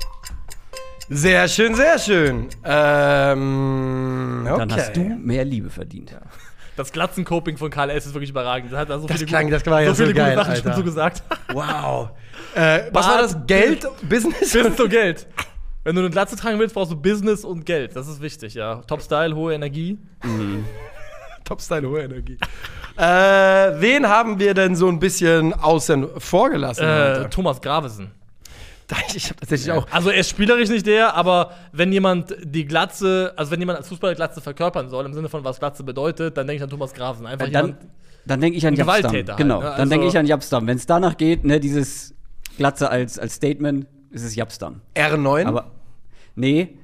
Sehr 1.08 1.48
schön, 1.48 1.74
sehr 1.74 1.98
schön. 1.98 2.48
Ähm, 2.64 4.46
okay. 4.48 4.58
Dann 4.58 4.72
hast 4.72 4.96
du 4.96 5.00
mehr 5.00 5.44
Liebe 5.44 5.70
verdient. 5.70 6.14
Das 6.76 6.90
Glatzencoping 6.92 7.58
von 7.58 7.70
Karl 7.70 7.90
S. 7.90 8.06
ist 8.06 8.14
wirklich 8.14 8.30
überragend. 8.30 8.72
Das 8.72 8.78
hat 8.80 8.90
da 8.90 8.98
so 8.98 9.06
Das 9.06 9.16
viele 9.18 9.26
klang- 9.28 9.44
gute, 9.44 9.58
das 9.58 9.66
war 9.66 9.82
ja 9.82 9.88
so 9.90 9.94
viele 9.96 10.08
so 10.08 10.14
geil, 10.14 10.34
gute 10.34 10.44
Sachen 10.44 10.56
schon 10.56 10.66
Alter. 10.68 10.76
so 10.78 10.84
gesagt. 10.84 11.22
Wow. 11.52 12.10
Äh, 12.54 12.84
was 12.92 13.06
war 13.06 13.18
das? 13.22 13.36
Geld? 13.46 13.86
Business? 14.08 14.38
Business 14.40 14.80
und 14.80 14.88
Geld. 14.88 15.26
Wenn 15.84 15.96
du 15.96 16.00
eine 16.02 16.10
Glatze 16.10 16.36
tragen 16.36 16.58
willst, 16.58 16.74
brauchst 16.74 16.92
du 16.92 16.96
Business 16.96 17.44
und 17.44 17.66
Geld. 17.66 17.96
Das 17.96 18.06
ist 18.08 18.20
wichtig, 18.20 18.54
ja. 18.54 18.76
Top 18.86 19.02
Style, 19.02 19.34
hohe 19.34 19.54
Energie. 19.54 19.98
Top-Style, 21.44 21.88
hohe 21.88 22.02
Energie. 22.02 22.38
äh, 22.96 23.02
wen 23.02 24.06
haben 24.08 24.38
wir 24.38 24.54
denn 24.54 24.76
so 24.76 24.86
ein 24.88 24.98
bisschen 25.00 25.52
außen 25.52 26.06
vor 26.18 26.50
gelassen? 26.50 26.84
Äh? 26.84 27.28
Thomas 27.30 27.60
Gravesen. 27.60 28.12
ich 29.14 29.24
habe 29.28 29.40
tatsächlich 29.40 29.72
auch. 29.72 29.86
Also 29.90 30.10
er 30.10 30.18
ist 30.20 30.28
spielerisch 30.30 30.68
nicht 30.68 30.86
der, 30.86 31.14
aber 31.16 31.50
wenn 31.72 31.92
jemand 31.92 32.36
die 32.44 32.64
Glatze, 32.64 33.32
also 33.36 33.50
wenn 33.50 33.58
jemand 33.58 33.78
als 33.78 33.88
Fußballer 33.88 34.14
Glatze 34.14 34.40
verkörpern 34.40 34.88
soll, 34.88 35.04
im 35.06 35.14
Sinne 35.14 35.28
von 35.28 35.42
was 35.44 35.58
Glatze 35.58 35.82
bedeutet, 35.82 36.36
dann 36.36 36.46
denke 36.46 36.58
ich 36.58 36.62
an 36.62 36.70
Thomas 36.70 36.92
Gravesen. 36.94 37.26
Einfach 37.26 37.48
Dann, 37.50 37.66
jemand. 37.66 37.86
dann 38.26 38.40
denke 38.40 38.58
ich 38.58 38.66
an 38.66 38.74
Ein 38.74 38.76
Japstam. 38.76 39.00
Gewalttäter 39.00 39.32
halt, 39.32 39.38
Genau, 39.38 39.58
ne? 39.58 39.64
dann 39.64 39.72
Also- 39.74 39.90
denke 39.90 40.06
ich 40.06 40.18
an 40.18 40.26
Japstam. 40.26 40.66
Wenn 40.66 40.76
es 40.76 40.86
danach 40.86 41.16
geht, 41.16 41.42
ne, 41.44 41.58
dieses 41.58 42.14
Glatze 42.56 42.88
als, 42.90 43.18
als 43.18 43.34
Statement, 43.34 43.86
ist 44.12 44.22
es 44.24 44.34
Japstam. 44.34 44.80
R9. 44.94 45.46
Aber 45.46 45.70
nee, 46.34 46.76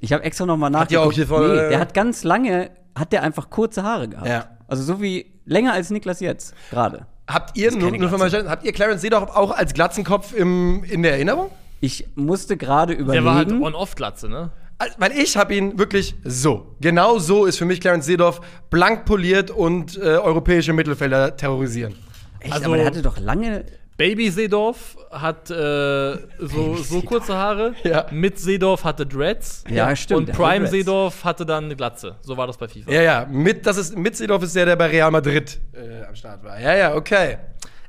ich 0.00 0.12
habe 0.12 0.22
extra 0.24 0.46
noch 0.46 0.56
mal 0.56 0.72
Hat 0.72 0.90
die 0.90 0.96
auch 0.96 1.06
nachgeguckt. 1.06 1.14
hier 1.16 1.26
voll- 1.26 1.62
nee, 1.64 1.68
der 1.70 1.78
hat 1.80 1.94
ganz 1.94 2.24
lange, 2.24 2.70
hat 2.96 3.12
der 3.12 3.22
einfach 3.22 3.50
kurze 3.50 3.82
Haare 3.82 4.08
gehabt. 4.08 4.26
Ja. 4.28 4.48
Also 4.68 4.82
so 4.82 5.00
wie 5.02 5.26
länger 5.46 5.72
als 5.72 5.90
Niklas 5.90 6.20
jetzt 6.20 6.54
gerade. 6.70 7.06
habt 7.28 7.56
ihr, 7.56 7.70
nur, 7.76 7.90
nur 7.90 8.08
für 8.08 8.18
meine 8.18 8.48
habt 8.48 8.64
ihr 8.64 8.72
Clarence 8.72 9.02
Seedorf 9.02 9.34
auch 9.36 9.50
als 9.50 9.74
Glatzenkopf 9.74 10.32
im, 10.32 10.84
in 10.84 11.02
der 11.02 11.12
Erinnerung? 11.12 11.50
Ich 11.80 12.06
musste 12.14 12.56
gerade 12.56 12.96
Der 12.96 13.24
war 13.24 13.34
halt 13.34 13.48
überlegen. 13.48 13.64
on-off-Glatze, 13.64 14.28
ne? 14.28 14.50
Weil 14.98 15.12
ich 15.12 15.36
habe 15.36 15.54
ihn 15.54 15.78
wirklich 15.78 16.14
so. 16.24 16.74
Genau 16.80 17.18
so 17.18 17.44
ist 17.44 17.58
für 17.58 17.66
mich 17.66 17.80
Clarence 17.82 18.06
Seedorf 18.06 18.40
blank 18.70 19.04
poliert 19.04 19.50
und 19.50 19.96
äh, 19.98 20.00
europäische 20.16 20.72
Mittelfelder 20.72 21.36
terrorisieren. 21.36 21.94
Echt, 22.40 22.52
also- 22.54 22.64
aber 22.66 22.76
der 22.78 22.86
hatte 22.86 23.02
doch 23.02 23.18
lange. 23.18 23.64
Baby 24.00 24.30
Seedorf 24.30 24.96
hat 25.10 25.50
äh, 25.50 26.16
so, 26.38 26.74
so 26.76 27.02
kurze 27.02 27.36
Haare. 27.36 27.74
Ja. 27.84 28.06
Mit 28.10 28.38
Seedorf 28.38 28.82
hatte 28.84 29.04
Dreads. 29.04 29.64
Ja, 29.68 29.94
stimmt, 29.94 30.30
Und 30.30 30.32
Prime. 30.36 30.66
Seedorf 30.66 31.22
hatte 31.22 31.44
dann 31.44 31.64
eine 31.66 31.76
Glatze. 31.76 32.16
So 32.22 32.34
war 32.36 32.46
das 32.46 32.56
bei 32.56 32.66
FIFA. 32.66 32.90
Ja, 32.90 33.02
ja. 33.02 33.26
Mit, 33.30 33.66
das 33.66 33.76
ist, 33.76 33.96
mit 33.98 34.16
Seedorf 34.16 34.42
ist 34.42 34.56
der, 34.56 34.64
der 34.64 34.76
bei 34.76 34.86
Real 34.86 35.10
Madrid 35.10 35.60
äh, 35.74 36.04
am 36.08 36.14
Start 36.14 36.42
war. 36.42 36.58
Ja, 36.58 36.74
ja, 36.74 36.94
okay. 36.94 37.36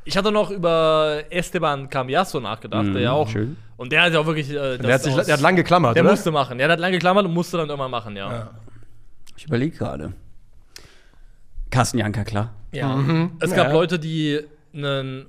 Ich 0.03 0.17
hatte 0.17 0.31
noch 0.33 0.51
über 0.51 1.23
Esteban 1.29 1.89
Cambiasso 1.89 2.39
nachgedacht, 2.41 2.93
der 2.93 3.01
ja 3.01 3.11
auch. 3.13 3.29
schön. 3.29 3.55
Und 3.77 3.91
der 3.93 4.01
hat 4.03 4.13
ja 4.13 4.19
auch 4.19 4.25
wirklich. 4.25 4.49
Äh, 4.51 4.77
Der 4.79 4.93
hat, 4.95 5.03
sich, 5.03 5.13
aus- 5.17 5.25
der 5.27 5.35
hat 5.35 5.41
lang 5.41 5.55
geklammert, 5.55 5.95
Der 5.95 6.03
oder? 6.03 6.11
musste 6.11 6.31
machen. 6.31 6.59
Ja, 6.59 6.67
der 6.67 6.73
hat 6.73 6.79
lange 6.79 6.93
geklammert 6.93 7.25
und 7.25 7.33
musste 7.33 7.55
dann 7.57 7.69
irgendwann 7.69 7.91
machen, 7.91 8.15
ja. 8.17 8.49
Ich 9.37 9.45
überlege 9.45 9.77
gerade. 9.77 10.11
Carsten 11.69 11.99
Janka, 11.99 12.23
klar. 12.23 12.53
Ja. 12.73 12.95
Mhm. 12.95 13.31
Es 13.39 13.51
Ja. 13.51 13.55
gab 13.57 13.71
Leute, 13.73 13.97
die 13.97 14.41
einen 14.73 15.25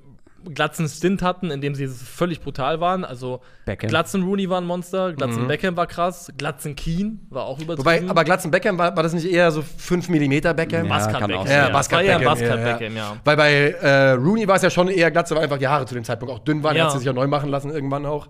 glatzen 0.54 0.88
Stint 0.88 1.22
hatten, 1.22 1.50
in 1.50 1.60
dem 1.60 1.74
sie 1.74 1.86
völlig 1.88 2.40
brutal 2.40 2.80
waren. 2.80 3.04
Also 3.04 3.40
Beckham. 3.64 3.88
Glatzen 3.88 4.22
Rooney 4.22 4.48
war 4.48 4.60
ein 4.60 4.64
Monster, 4.64 5.12
Glatzen 5.12 5.46
Beckham 5.48 5.76
war 5.76 5.86
krass, 5.86 6.32
Glatzen 6.36 6.76
Keen 6.76 7.26
war 7.30 7.44
auch 7.44 7.58
übertrieben. 7.58 7.78
Wobei, 7.78 8.08
aber 8.08 8.24
Glatzen 8.24 8.50
Beckham, 8.50 8.78
war, 8.78 8.96
war 8.96 9.02
das 9.02 9.12
nicht 9.12 9.30
eher 9.30 9.50
so 9.50 9.62
5 9.62 10.08
mm 10.08 10.54
Beckham? 10.54 10.86
Ja. 10.86 11.06
Kann 11.06 11.26
Beckham. 11.28 11.32
auch 11.32 11.46
Ja, 11.46 11.72
war 11.72 11.80
ein 11.80 11.88
Beckham, 11.88 12.58
ja, 12.60 12.66
ja. 12.66 12.76
Beckham, 12.76 12.96
ja. 12.96 13.16
Weil 13.24 13.36
bei 13.36 13.52
äh, 13.70 14.10
Rooney 14.12 14.46
war 14.48 14.56
es 14.56 14.62
ja 14.62 14.70
schon 14.70 14.88
eher 14.88 15.10
Glatze, 15.10 15.34
weil 15.34 15.44
einfach 15.44 15.58
die 15.58 15.68
Haare 15.68 15.86
zu 15.86 15.94
dem 15.94 16.04
Zeitpunkt 16.04 16.34
auch 16.34 16.40
dünn 16.40 16.62
waren. 16.62 16.76
Ja. 16.76 16.84
hat 16.84 16.92
sie 16.92 16.98
sich 16.98 17.06
ja 17.06 17.12
neu 17.12 17.26
machen 17.26 17.50
lassen 17.50 17.70
irgendwann 17.70 18.06
auch. 18.06 18.28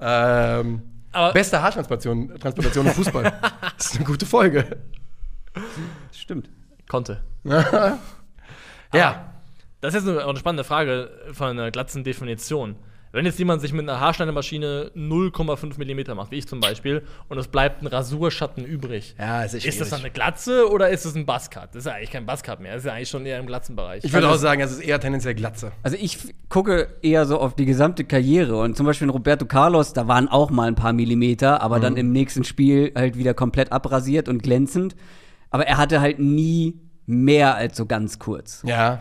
Ähm, 0.00 0.82
Aber- 1.12 1.32
beste 1.32 1.60
Haartransplantation 1.60 2.38
Transplantation 2.38 2.86
im 2.86 2.92
Fußball. 2.92 3.24
das 3.76 3.86
ist 3.86 3.96
eine 3.96 4.04
gute 4.04 4.26
Folge. 4.26 4.64
Stimmt. 6.12 6.50
Konnte. 6.88 7.20
Ja. 8.94 9.27
Das 9.80 9.94
ist 9.94 10.04
jetzt 10.04 10.10
eine, 10.10 10.24
auch 10.24 10.30
eine 10.30 10.38
spannende 10.38 10.64
Frage 10.64 11.10
von 11.32 11.48
einer 11.48 11.70
glatzen 11.70 12.04
Definition. 12.04 12.76
Wenn 13.10 13.24
jetzt 13.24 13.38
jemand 13.38 13.62
sich 13.62 13.72
mit 13.72 13.88
einer 13.88 14.00
Haarschneidemaschine 14.00 14.90
0,5 14.94 15.78
mm 15.78 16.14
macht, 16.14 16.30
wie 16.30 16.36
ich 16.36 16.46
zum 16.46 16.60
Beispiel, 16.60 17.02
und 17.28 17.38
es 17.38 17.48
bleibt 17.48 17.80
ein 17.82 17.86
Rasurschatten 17.86 18.66
übrig, 18.66 19.14
Ja, 19.18 19.44
ist 19.44 19.54
ist 19.54 19.80
das 19.80 19.90
dann 19.90 20.00
eine 20.00 20.10
Glatze 20.10 20.70
oder 20.70 20.90
ist 20.90 21.06
es 21.06 21.14
ein 21.14 21.24
Buzzcut? 21.24 21.70
Das 21.70 21.76
ist 21.76 21.86
ja 21.86 21.94
eigentlich 21.94 22.10
kein 22.10 22.26
Buzzcut 22.26 22.60
mehr, 22.60 22.74
das 22.74 22.82
ist 22.82 22.86
ja 22.86 22.92
eigentlich 22.92 23.08
schon 23.08 23.24
eher 23.24 23.38
im 23.38 23.46
Glatzenbereich. 23.46 24.04
Ich 24.04 24.12
würde 24.12 24.28
auch 24.28 24.36
sagen, 24.36 24.60
es 24.60 24.72
ist 24.72 24.80
eher 24.80 25.00
tendenziell 25.00 25.34
Glatze. 25.34 25.72
Also 25.82 25.96
ich 25.98 26.18
gucke 26.50 26.88
eher 27.00 27.24
so 27.24 27.38
auf 27.38 27.56
die 27.56 27.64
gesamte 27.64 28.04
Karriere 28.04 28.60
und 28.60 28.76
zum 28.76 28.84
Beispiel 28.84 29.06
in 29.06 29.10
Roberto 29.10 29.46
Carlos, 29.46 29.94
da 29.94 30.06
waren 30.06 30.28
auch 30.28 30.50
mal 30.50 30.68
ein 30.68 30.74
paar 30.74 30.92
Millimeter, 30.92 31.62
aber 31.62 31.80
dann 31.80 31.96
im 31.96 32.12
nächsten 32.12 32.44
Spiel 32.44 32.92
halt 32.94 33.16
wieder 33.16 33.32
komplett 33.32 33.72
abrasiert 33.72 34.28
und 34.28 34.42
glänzend. 34.42 34.96
Aber 35.50 35.66
er 35.66 35.78
hatte 35.78 36.02
halt 36.02 36.18
nie 36.18 36.78
mehr 37.06 37.54
als 37.54 37.78
so 37.78 37.86
ganz 37.86 38.18
kurz. 38.18 38.62
Ja. 38.66 39.00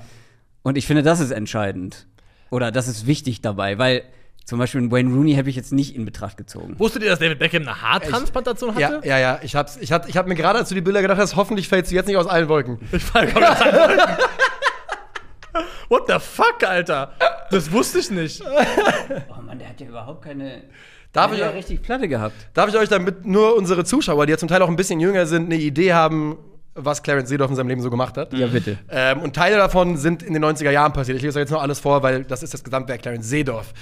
Und 0.68 0.78
ich 0.78 0.86
finde, 0.86 1.02
das 1.02 1.22
ist 1.22 1.32
entscheidend. 1.32 2.08
Oder 2.50 2.74
das 2.74 2.90
ist 2.90 3.08
wichtig 3.08 3.40
dabei, 3.40 3.78
weil 3.78 4.04
zum 4.44 4.60
Beispiel 4.60 4.82
einen 4.82 4.92
Wayne 4.92 5.14
Rooney 5.14 5.36
habe 5.36 5.50
ich 5.50 5.56
jetzt 5.56 5.72
nicht 5.72 5.96
in 5.96 6.04
Betracht 6.04 6.36
gezogen. 6.36 6.76
Wusstet 6.78 7.04
ihr, 7.04 7.10
dass 7.10 7.20
David 7.20 7.40
Beckham 7.40 7.62
eine 7.62 7.82
Haartransplantation 7.82 8.72
hatte? 8.76 8.82
Ja, 8.82 9.00
ja, 9.06 9.18
ja. 9.18 9.40
Ich 9.44 9.56
hab's, 9.56 9.78
ich 9.78 9.94
hab, 9.94 10.10
ich 10.10 10.18
hab 10.18 10.28
mir 10.28 10.36
gerade, 10.36 10.60
als 10.60 10.68
du 10.68 10.76
die 10.76 10.82
Bilder 10.82 11.02
gedacht 11.02 11.20
hast, 11.20 11.38
hoffentlich 11.38 11.70
fällst 11.70 11.90
du 11.92 11.96
jetzt 11.96 12.08
nicht 12.08 12.18
aus 12.18 12.28
allen 12.28 12.50
Wolken. 12.50 12.80
Ich 12.92 13.02
fall 13.02 13.28
komplett 13.32 13.62
an. 13.62 14.18
What 15.88 16.04
the 16.08 16.20
fuck, 16.20 16.62
Alter? 16.66 17.14
Das 17.50 17.72
wusste 17.72 18.00
ich 18.00 18.12
nicht. 18.12 18.44
Oh 19.30 19.42
Mann, 19.42 19.60
der 19.60 19.70
hat 19.70 19.80
ja 19.80 19.88
überhaupt 19.88 20.22
keine. 20.26 20.64
Darf 21.14 21.32
ich- 21.32 21.40
ja 21.40 21.50
richtig 21.52 21.82
Platte 21.82 22.10
gehabt. 22.10 22.36
Darf 22.54 22.68
ich 22.68 22.76
euch 22.76 22.90
damit 22.90 23.26
nur 23.26 23.56
unsere 23.56 23.86
Zuschauer, 23.86 24.26
die 24.26 24.32
ja 24.32 24.38
zum 24.38 24.50
Teil 24.50 24.62
auch 24.62 24.68
ein 24.68 24.76
bisschen 24.76 25.00
jünger 25.00 25.26
sind, 25.28 25.46
eine 25.46 25.56
Idee 25.56 25.94
haben, 25.94 26.38
was 26.78 27.04
Clarence 27.04 27.30
Seedorf 27.30 27.50
in 27.50 27.56
seinem 27.56 27.68
Leben 27.68 27.82
so 27.82 27.90
gemacht 27.90 28.18
hat? 28.18 28.34
Ja, 28.34 28.48
bitte. 28.48 28.78
Ähm, 28.90 29.22
und 29.22 29.36
Teile 29.36 29.58
davon 29.58 29.98
sind 29.98 30.24
in 30.24 30.34
den 30.34 30.44
90er 30.44 30.72
Jahren 30.72 30.94
passiert. 30.94 31.18
Ich 31.18 31.24
lese 31.24 31.40
euch 31.40 31.44
jetzt 31.44 31.52
nur 31.52 31.62
alles 31.62 31.80
vor, 31.80 32.04
weil 32.04 32.24
das 32.24 32.44
ist 32.44 32.54
das 32.54 32.64
Gesamtwerk 32.64 33.02
Clarence 33.02 33.28
Seedorf. 33.30 33.74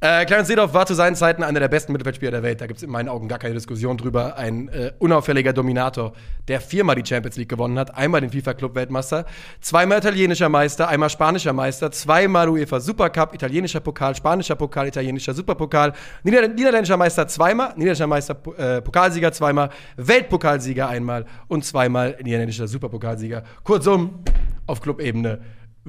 Äh, 0.00 0.26
Clarence 0.26 0.46
Seedorf 0.46 0.74
war 0.74 0.86
zu 0.86 0.94
seinen 0.94 1.16
Zeiten 1.16 1.42
einer 1.42 1.58
der 1.58 1.66
besten 1.66 1.90
Mittelfeldspieler 1.90 2.30
der 2.30 2.44
Welt. 2.44 2.60
Da 2.60 2.68
gibt 2.68 2.76
es 2.76 2.84
in 2.84 2.90
meinen 2.90 3.08
Augen 3.08 3.26
gar 3.26 3.40
keine 3.40 3.54
Diskussion 3.54 3.96
drüber. 3.96 4.36
Ein 4.36 4.68
äh, 4.68 4.92
unauffälliger 5.00 5.52
Dominator, 5.52 6.12
der 6.46 6.60
viermal 6.60 6.94
die 6.94 7.04
Champions 7.04 7.36
League 7.36 7.48
gewonnen 7.48 7.76
hat. 7.80 7.96
Einmal 7.96 8.20
den 8.20 8.30
FIFA-Club-Weltmeister, 8.30 9.26
zweimal 9.60 9.98
italienischer 9.98 10.48
Meister, 10.48 10.86
einmal 10.86 11.10
spanischer 11.10 11.52
Meister, 11.52 11.90
zweimal 11.90 12.48
UEFA 12.48 12.78
Supercup, 12.78 13.34
italienischer 13.34 13.80
Pokal, 13.80 14.14
spanischer 14.14 14.54
Pokal, 14.54 14.86
italienischer 14.86 15.34
Superpokal, 15.34 15.92
Nieder 16.22 16.46
niederländischer 16.46 16.96
Meister 16.96 17.26
zweimal, 17.26 17.70
niederländischer 17.70 18.06
Meister 18.06 18.36
äh, 18.56 18.80
Pokalsieger 18.80 19.32
zweimal, 19.32 19.70
Weltpokalsieger 19.96 20.88
einmal 20.88 21.24
und 21.48 21.64
zweimal 21.64 22.16
niederländischer 22.22 22.68
Superpokalsieger. 22.68 23.42
Kurzum, 23.64 24.22
auf 24.68 24.80
Clubebene, 24.80 25.40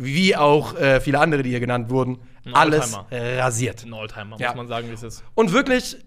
wie 0.01 0.35
auch 0.35 0.75
äh, 0.77 0.99
viele 1.01 1.19
andere, 1.19 1.43
die 1.43 1.49
hier 1.49 1.59
genannt 1.59 1.89
wurden, 1.89 2.19
Ein 2.45 2.55
alles 2.55 2.95
Oldtimer. 2.95 3.39
rasiert. 3.43 3.83
Ein 3.85 3.93
Oldtimer, 3.93 4.37
Ja. 4.39 4.47
muss 4.49 4.57
man 4.57 4.67
sagen, 4.67 4.89
wie 4.89 4.93
es 4.93 5.03
ist. 5.03 5.23
Und 5.35 5.51
wirklich 5.51 5.97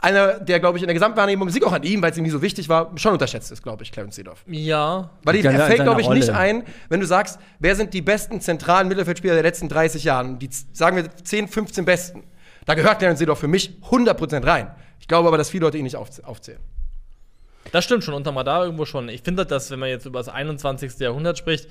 einer, 0.00 0.38
der, 0.40 0.60
glaube 0.60 0.76
ich, 0.78 0.82
in 0.82 0.88
der 0.88 0.94
Gesamtwahrnehmung, 0.94 1.48
Sieg 1.50 1.64
auch 1.64 1.72
an 1.72 1.82
ihm, 1.82 2.02
weil 2.02 2.10
es 2.12 2.18
ihm 2.18 2.24
nie 2.24 2.30
so 2.30 2.42
wichtig 2.42 2.68
war, 2.68 2.92
schon 2.96 3.12
unterschätzt 3.12 3.50
ist, 3.50 3.62
glaube 3.62 3.82
ich, 3.82 3.90
Clarence 3.92 4.16
Seedorf. 4.16 4.44
Ja. 4.46 5.10
Weil 5.24 5.36
Ja, 5.36 5.50
er 5.50 5.66
fällt, 5.66 5.82
glaube 5.82 6.00
ich, 6.02 6.08
nicht 6.10 6.28
Rolle. 6.28 6.38
ein, 6.38 6.64
wenn 6.90 7.00
du 7.00 7.06
sagst, 7.06 7.38
wer 7.58 7.74
sind 7.76 7.94
die 7.94 8.02
besten 8.02 8.40
zentralen 8.40 8.88
Mittelfeldspieler 8.88 9.34
der 9.34 9.42
letzten 9.42 9.68
30 9.68 10.04
Jahre? 10.04 10.34
Die, 10.36 10.50
sagen 10.72 10.96
wir, 10.96 11.10
10, 11.10 11.48
15 11.48 11.84
besten. 11.84 12.24
Da 12.66 12.74
gehört 12.74 12.98
Clarence 12.98 13.18
Seedorf 13.20 13.38
für 13.38 13.48
mich 13.48 13.78
100% 13.90 14.46
rein. 14.46 14.70
Ich 15.00 15.08
glaube 15.08 15.28
aber, 15.28 15.38
dass 15.38 15.50
viele 15.50 15.64
Leute 15.64 15.78
ihn 15.78 15.84
nicht 15.84 15.96
aufz- 15.96 16.22
aufzählen. 16.22 16.60
Das 17.72 17.84
stimmt 17.84 18.04
schon, 18.04 18.14
unterm 18.14 18.36
Radar 18.36 18.64
irgendwo 18.64 18.84
schon. 18.84 19.08
Ich 19.08 19.22
finde, 19.22 19.44
dass, 19.46 19.70
wenn 19.70 19.78
man 19.80 19.88
jetzt 19.88 20.04
über 20.06 20.20
das 20.20 20.28
21. 20.28 20.98
Jahrhundert 21.00 21.36
spricht, 21.38 21.68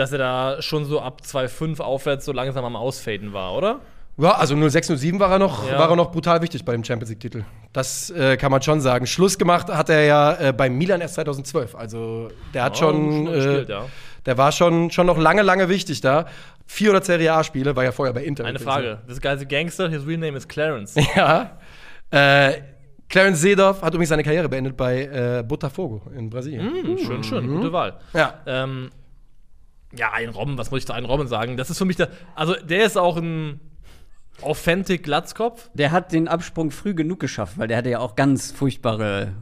dass 0.00 0.12
er 0.12 0.18
da 0.18 0.62
schon 0.62 0.84
so 0.84 1.00
ab 1.00 1.20
2,5 1.24 1.80
aufwärts 1.80 2.24
so 2.24 2.32
langsam 2.32 2.64
am 2.64 2.74
Ausfaden 2.76 3.32
war, 3.32 3.54
oder? 3.54 3.80
Ja, 4.16 4.32
also 4.32 4.54
06, 4.68 4.88
07 4.98 5.18
war 5.20 5.30
er 5.30 5.38
noch, 5.38 5.70
Ja. 5.70 5.78
war 5.78 5.88
er 5.88 5.96
noch 5.96 6.10
brutal 6.10 6.42
wichtig 6.42 6.64
bei 6.64 6.72
dem 6.72 6.84
Champions 6.84 7.08
League-Titel. 7.10 7.44
Das 7.72 8.10
äh, 8.10 8.36
kann 8.36 8.50
man 8.50 8.60
schon 8.60 8.80
sagen. 8.80 9.06
Schluss 9.06 9.38
gemacht 9.38 9.68
hat 9.68 9.88
er 9.88 10.04
ja 10.04 10.32
äh, 10.48 10.52
bei 10.52 10.68
Milan 10.68 11.00
erst 11.00 11.14
2012. 11.14 11.74
Also 11.74 12.28
der 12.52 12.64
hat 12.64 12.74
Ja, 12.74 12.78
schon, 12.86 12.96
schon 12.96 13.26
äh, 13.28 13.36
gespielt, 13.36 13.68
ja. 13.70 13.86
der 14.26 14.36
war 14.36 14.52
schon, 14.52 14.90
schon 14.90 15.06
noch 15.06 15.16
lange, 15.16 15.42
lange 15.42 15.68
wichtig 15.68 16.00
da. 16.00 16.26
400 16.66 17.04
Serie 17.04 17.32
A-Spiele, 17.32 17.74
war 17.76 17.84
ja 17.84 17.92
vorher 17.92 18.12
bei 18.12 18.22
Inter. 18.24 18.44
Eine. 18.44 18.58
Frage. 18.58 18.98
This 19.08 19.20
guy's 19.20 19.40
a 19.40 19.44
gangster, 19.44 19.88
his 19.88 20.06
real 20.06 20.18
name 20.18 20.36
is 20.36 20.46
Clarence. 20.46 20.94
Ja. 21.16 21.58
Äh, 22.10 22.60
Clarence 23.08 23.40
Seedorf 23.40 23.82
hat 23.82 23.92
übrigens 23.92 24.10
seine 24.10 24.22
Karriere 24.22 24.48
beendet 24.48 24.76
bei 24.76 25.02
äh, 25.04 25.42
Botafogo 25.46 26.02
in 26.16 26.28
Brasilien. 26.30 26.60
Hm, 26.84 26.98
schön, 26.98 27.24
schön, 27.24 27.46
gute 27.48 27.72
Wahl. 27.72 27.94
Ja. 28.12 28.34
Ähm, 28.46 28.90
ja, 29.96 30.12
ein 30.12 30.28
Robben, 30.28 30.56
was 30.58 30.70
muss 30.70 30.80
ich 30.80 30.86
zu 30.86 30.92
einem 30.92 31.06
Robben 31.06 31.26
sagen? 31.28 31.56
Das 31.56 31.70
ist 31.70 31.78
für 31.78 31.84
mich 31.84 31.96
der. 31.96 32.08
Also, 32.34 32.54
der 32.54 32.84
ist 32.86 32.96
auch 32.96 33.16
ein. 33.16 33.60
Authentic 34.42 35.02
Glatzkopf. 35.02 35.68
Der 35.74 35.90
hat 35.92 36.12
den 36.12 36.26
Absprung 36.26 36.70
früh 36.70 36.94
genug 36.94 37.20
geschafft, 37.20 37.58
weil 37.58 37.68
der 37.68 37.76
hatte 37.76 37.90
ja 37.90 37.98
auch 37.98 38.16
ganz 38.16 38.50
furchtbare, 38.52 39.34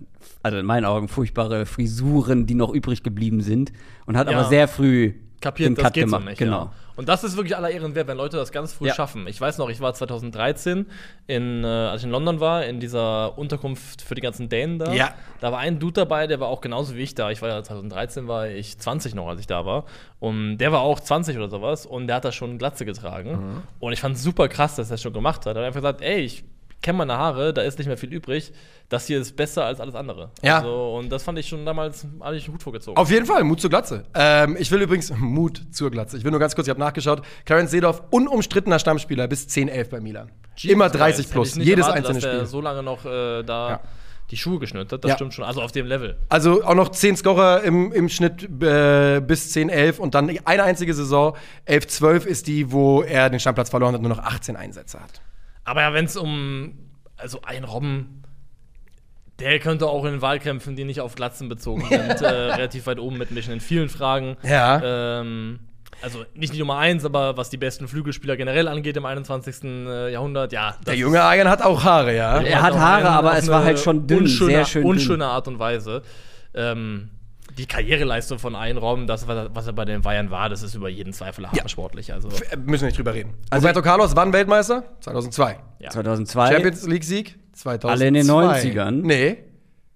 also 0.43 0.59
in 0.59 0.67
meinen 0.67 0.85
Augen 0.87 1.07
furchtbare 1.07 1.67
Frisuren, 1.67 2.47
die 2.47 2.55
noch 2.55 2.73
übrig 2.75 3.05
geblieben 3.05 3.40
sind. 3.40 3.73
Und 4.07 4.17
hat 4.17 4.28
Ja. 4.28 4.37
aber 4.37 4.49
sehr 4.49 4.67
früh 4.67 5.12
kapiert, 5.40 5.76
das 5.78 5.85
Cut 5.85 5.95
geht 5.95 6.04
gemacht. 6.04 6.23
so 6.23 6.28
nicht. 6.28 6.38
genau. 6.38 6.64
Ja. 6.64 6.73
Und 6.97 7.09
das 7.09 7.23
ist 7.23 7.37
wirklich 7.37 7.57
aller 7.57 7.71
Ehren 7.71 7.95
wert, 7.95 8.09
wenn 8.09 8.16
Leute 8.16 8.37
das 8.38 8.50
ganz 8.50 8.73
früh 8.73 8.88
Ja. 8.88 8.95
schaffen. 8.95 9.28
Ich 9.28 9.40
weiß 9.40 9.59
noch, 9.59 9.68
ich 9.68 9.80
war 9.80 9.95
2013, 9.95 10.87
in, 11.28 11.62
äh, 11.62 11.66
als 11.66 12.00
ich 12.00 12.07
in 12.07 12.11
London 12.11 12.40
war, 12.40 12.64
in 12.66 12.80
dieser 12.80 13.38
Unterkunft 13.38 14.02
für 14.02 14.16
die 14.16 14.21
ganzen 14.21 14.49
Dänen 14.49 14.80
da. 14.80 14.92
Ja. 14.92 15.14
Da 15.40 15.52
war 15.52 15.61
ein 15.61 15.78
Dude 15.78 15.92
dabei, 15.92 16.26
der 16.26 16.40
war 16.40 16.49
auch 16.49 16.61
genauso 16.61 16.97
wie 16.97 17.02
ich 17.02 17.14
da. 17.14 17.30
Ich 17.30 17.40
war 17.40 17.49
ja 17.50 17.62
2013, 17.62 18.26
war 18.26 18.49
ich 18.49 18.78
20 18.78 19.14
noch, 19.14 19.28
als 19.28 19.40
ich 19.40 19.47
da 19.47 19.64
war. 19.64 19.85
Und 20.18 20.59
der 20.59 20.73
war 20.73 20.80
auch 20.80 20.99
20 20.99 21.37
oder 21.37 21.49
sowas 21.49 21.87
und 21.87 22.09
der 22.09 22.16
hat 22.16 22.25
da 22.25 22.33
schon 22.33 22.59
Glatze 22.59 22.85
getragen. 22.85 23.30
Mhm. 23.30 23.62
Und 23.78 23.92
ich 23.92 24.00
fand 24.00 24.16
es 24.16 24.23
super 24.25 24.49
krass, 24.49 24.75
dass 24.75 24.88
er 24.90 24.95
das 24.95 25.02
schon 25.02 25.12
gemacht 25.12 25.47
hat. 25.47 25.57
Er 25.57 25.62
hat 25.62 25.66
einfach 25.68 25.80
gesagt, 25.80 26.00
ey, 26.02 26.18
ich 26.21 26.42
kenne 26.82 26.99
meine 26.99 27.14
Haare, 27.18 27.52
da 27.52 27.62
ist 27.62 27.78
nicht 27.78 27.88
mehr 27.88 27.97
viel 27.97 28.12
übrig. 28.12 28.52
Das 28.88 29.06
hier 29.06 29.20
ist 29.20 29.37
besser 29.37 29.64
als 29.64 29.80
alles 29.80 29.94
andere. 29.94 30.30
Ja. 30.42 30.58
Also, 30.58 30.94
und 30.97 31.11
das 31.11 31.23
fand 31.23 31.38
ich 31.38 31.47
schon 31.49 31.66
damals, 31.66 32.06
habe 32.20 32.37
ich 32.37 32.44
einen 32.47 32.54
Hut 32.54 32.62
vorgezogen. 32.62 32.97
Auf 32.97 33.11
jeden 33.11 33.26
Fall, 33.26 33.44
Mut 33.44 33.61
zur 33.61 33.68
Glatze. 33.68 34.04
Ähm, 34.14 34.56
ich 34.58 34.70
will 34.70 34.80
übrigens, 34.80 35.12
Mut 35.18 35.61
zur 35.73 35.90
Glatze. 35.90 36.16
Ich 36.16 36.25
will 36.25 36.30
nur 36.30 36.40
ganz 36.40 36.54
kurz, 36.54 36.66
ich 36.68 36.70
habe 36.70 36.80
nachgeschaut. 36.80 37.20
Clarence 37.44 37.70
Seedorf, 37.70 38.02
unumstrittener 38.11 38.78
Stammspieler 38.78 39.28
bis 39.28 39.47
10-11 39.49 39.90
bei 39.90 40.00
Milan. 40.00 40.30
Immer 40.64 40.88
30 40.88 41.26
Hätte 41.26 41.32
plus, 41.35 41.54
jedes 41.56 41.87
erwartet, 41.87 42.06
einzelne 42.06 42.20
Spiel. 42.37 42.47
so 42.47 42.61
lange 42.61 42.82
noch 42.82 43.04
äh, 43.04 43.42
da 43.42 43.70
Ja. 43.70 43.80
die 44.30 44.37
Schuhe 44.38 44.58
geschnürt 44.58 44.90
hat. 44.92 45.04
Das 45.04 45.11
Ja. 45.11 45.14
stimmt 45.16 45.35
schon. 45.35 45.44
Also 45.44 45.61
auf 45.61 45.70
dem 45.73 45.87
Level. 45.87 46.16
Also 46.30 46.64
auch 46.64 46.75
noch 46.75 46.88
10 46.88 47.16
Scorer 47.16 47.62
im, 47.64 47.92
im 47.92 48.08
Schnitt 48.08 48.42
äh, 48.62 49.20
bis 49.20 49.54
10-11 49.54 49.99
und 49.99 50.14
dann 50.14 50.30
eine 50.47 50.62
einzige 50.64 50.94
Saison, 50.94 51.37
11-12 51.66 52.25
ist 52.25 52.47
die, 52.47 52.73
wo 52.73 53.02
er 53.02 53.28
den 53.28 53.38
Stammplatz 53.38 53.68
verloren 53.68 53.92
hat 53.94 54.00
und 54.00 54.08
nur 54.08 54.16
noch 54.16 54.25
18 54.25 54.56
Einsätze 54.56 54.99
hat. 54.99 55.20
Aber 55.69 55.83
ja, 55.83 55.93
wenn 55.93 56.07
es 56.07 56.17
um 56.17 56.73
also 57.19 57.41
ein 57.45 57.65
Robben, 57.65 58.23
der 59.39 59.59
könnte 59.59 59.87
auch 59.87 60.07
in 60.07 60.23
Wahlkämpfen, 60.23 60.77
die 60.77 60.85
nicht 60.85 61.03
auf 61.03 61.15
Glatzen 61.15 61.51
bezogen 61.51 61.85
sind, 61.89 62.23
äh, 62.23 62.27
relativ 62.27 62.87
weit 62.87 62.99
oben 62.99 63.19
mitmischen 63.19 63.53
in 63.53 63.61
vielen 63.61 63.91
Fragen. 63.91 64.39
Ja. 64.43 65.21
Ähm, 65.21 65.61
also 66.01 66.25
nicht 66.35 66.55
die 66.55 66.59
Nummer 66.59 66.79
eins, 66.79 67.05
aber 67.05 67.37
was 67.37 67.51
die 67.51 67.59
besten 67.59 67.87
Flügelspieler 67.87 68.37
generell 68.37 68.67
angeht 68.67 68.97
im 68.97 69.05
21. 69.05 69.65
äh, 69.65 70.13
Jahrhundert, 70.13 70.53
ja. 70.53 70.77
Der 70.87 70.95
junge 70.95 71.23
Ayan 71.23 71.49
hat 71.49 71.61
auch 71.61 71.85
Haare, 71.85 72.17
ja. 72.17 72.41
Er 72.41 72.63
hat 72.63 72.75
Haare, 72.75 73.09
einen 73.09 73.17
aber 73.17 73.37
es 73.37 73.49
war 73.49 73.65
halt 73.65 73.79
schon 73.79 74.07
dünn, 74.07 74.21
unschöne, 74.21 74.51
sehr 74.53 74.65
schön 74.65 74.83
dünn. 74.83 74.91
unschöne 74.93 75.27
Art 75.27 75.49
und 75.49 75.59
Weise. 75.59 76.03
Ähm, 76.55 77.11
die 77.57 77.67
Karriereleistung 77.67 78.38
von 78.38 78.55
Einraum, 78.55 79.07
das, 79.07 79.26
was 79.26 79.37
er- 79.37 79.55
was 79.55 79.73
bei 79.73 79.85
den 79.85 80.02
Bayern 80.02 80.31
war, 80.31 80.49
das 80.49 80.62
ist 80.62 80.75
über 80.75 80.88
jeden 80.88 81.12
Zweifel 81.12 81.45
erhaben 81.45 81.59
Ja. 81.59 81.69
sportlich. 81.69 82.12
Also, 82.12 82.28
Äh, 82.28 82.57
Müssen 82.57 82.83
wir 82.83 82.87
nicht 82.88 82.99
drüber 82.99 83.14
reden. 83.14 83.35
Also- 83.50 83.67
Roberto 83.67 83.83
Carlos, 83.83 84.14
wann 84.14 84.33
Weltmeister? 84.33 84.85
2002. 85.00 85.57
ja. 85.81 85.90
2002. 85.90 86.52
Champions 86.52 86.87
League-Sieg? 86.87 87.38
2002. 87.55 87.88
Alle 87.93 88.07
in 88.09 88.14
den 88.14 88.26
90ern. 88.26 89.00
Nee, 89.02 89.38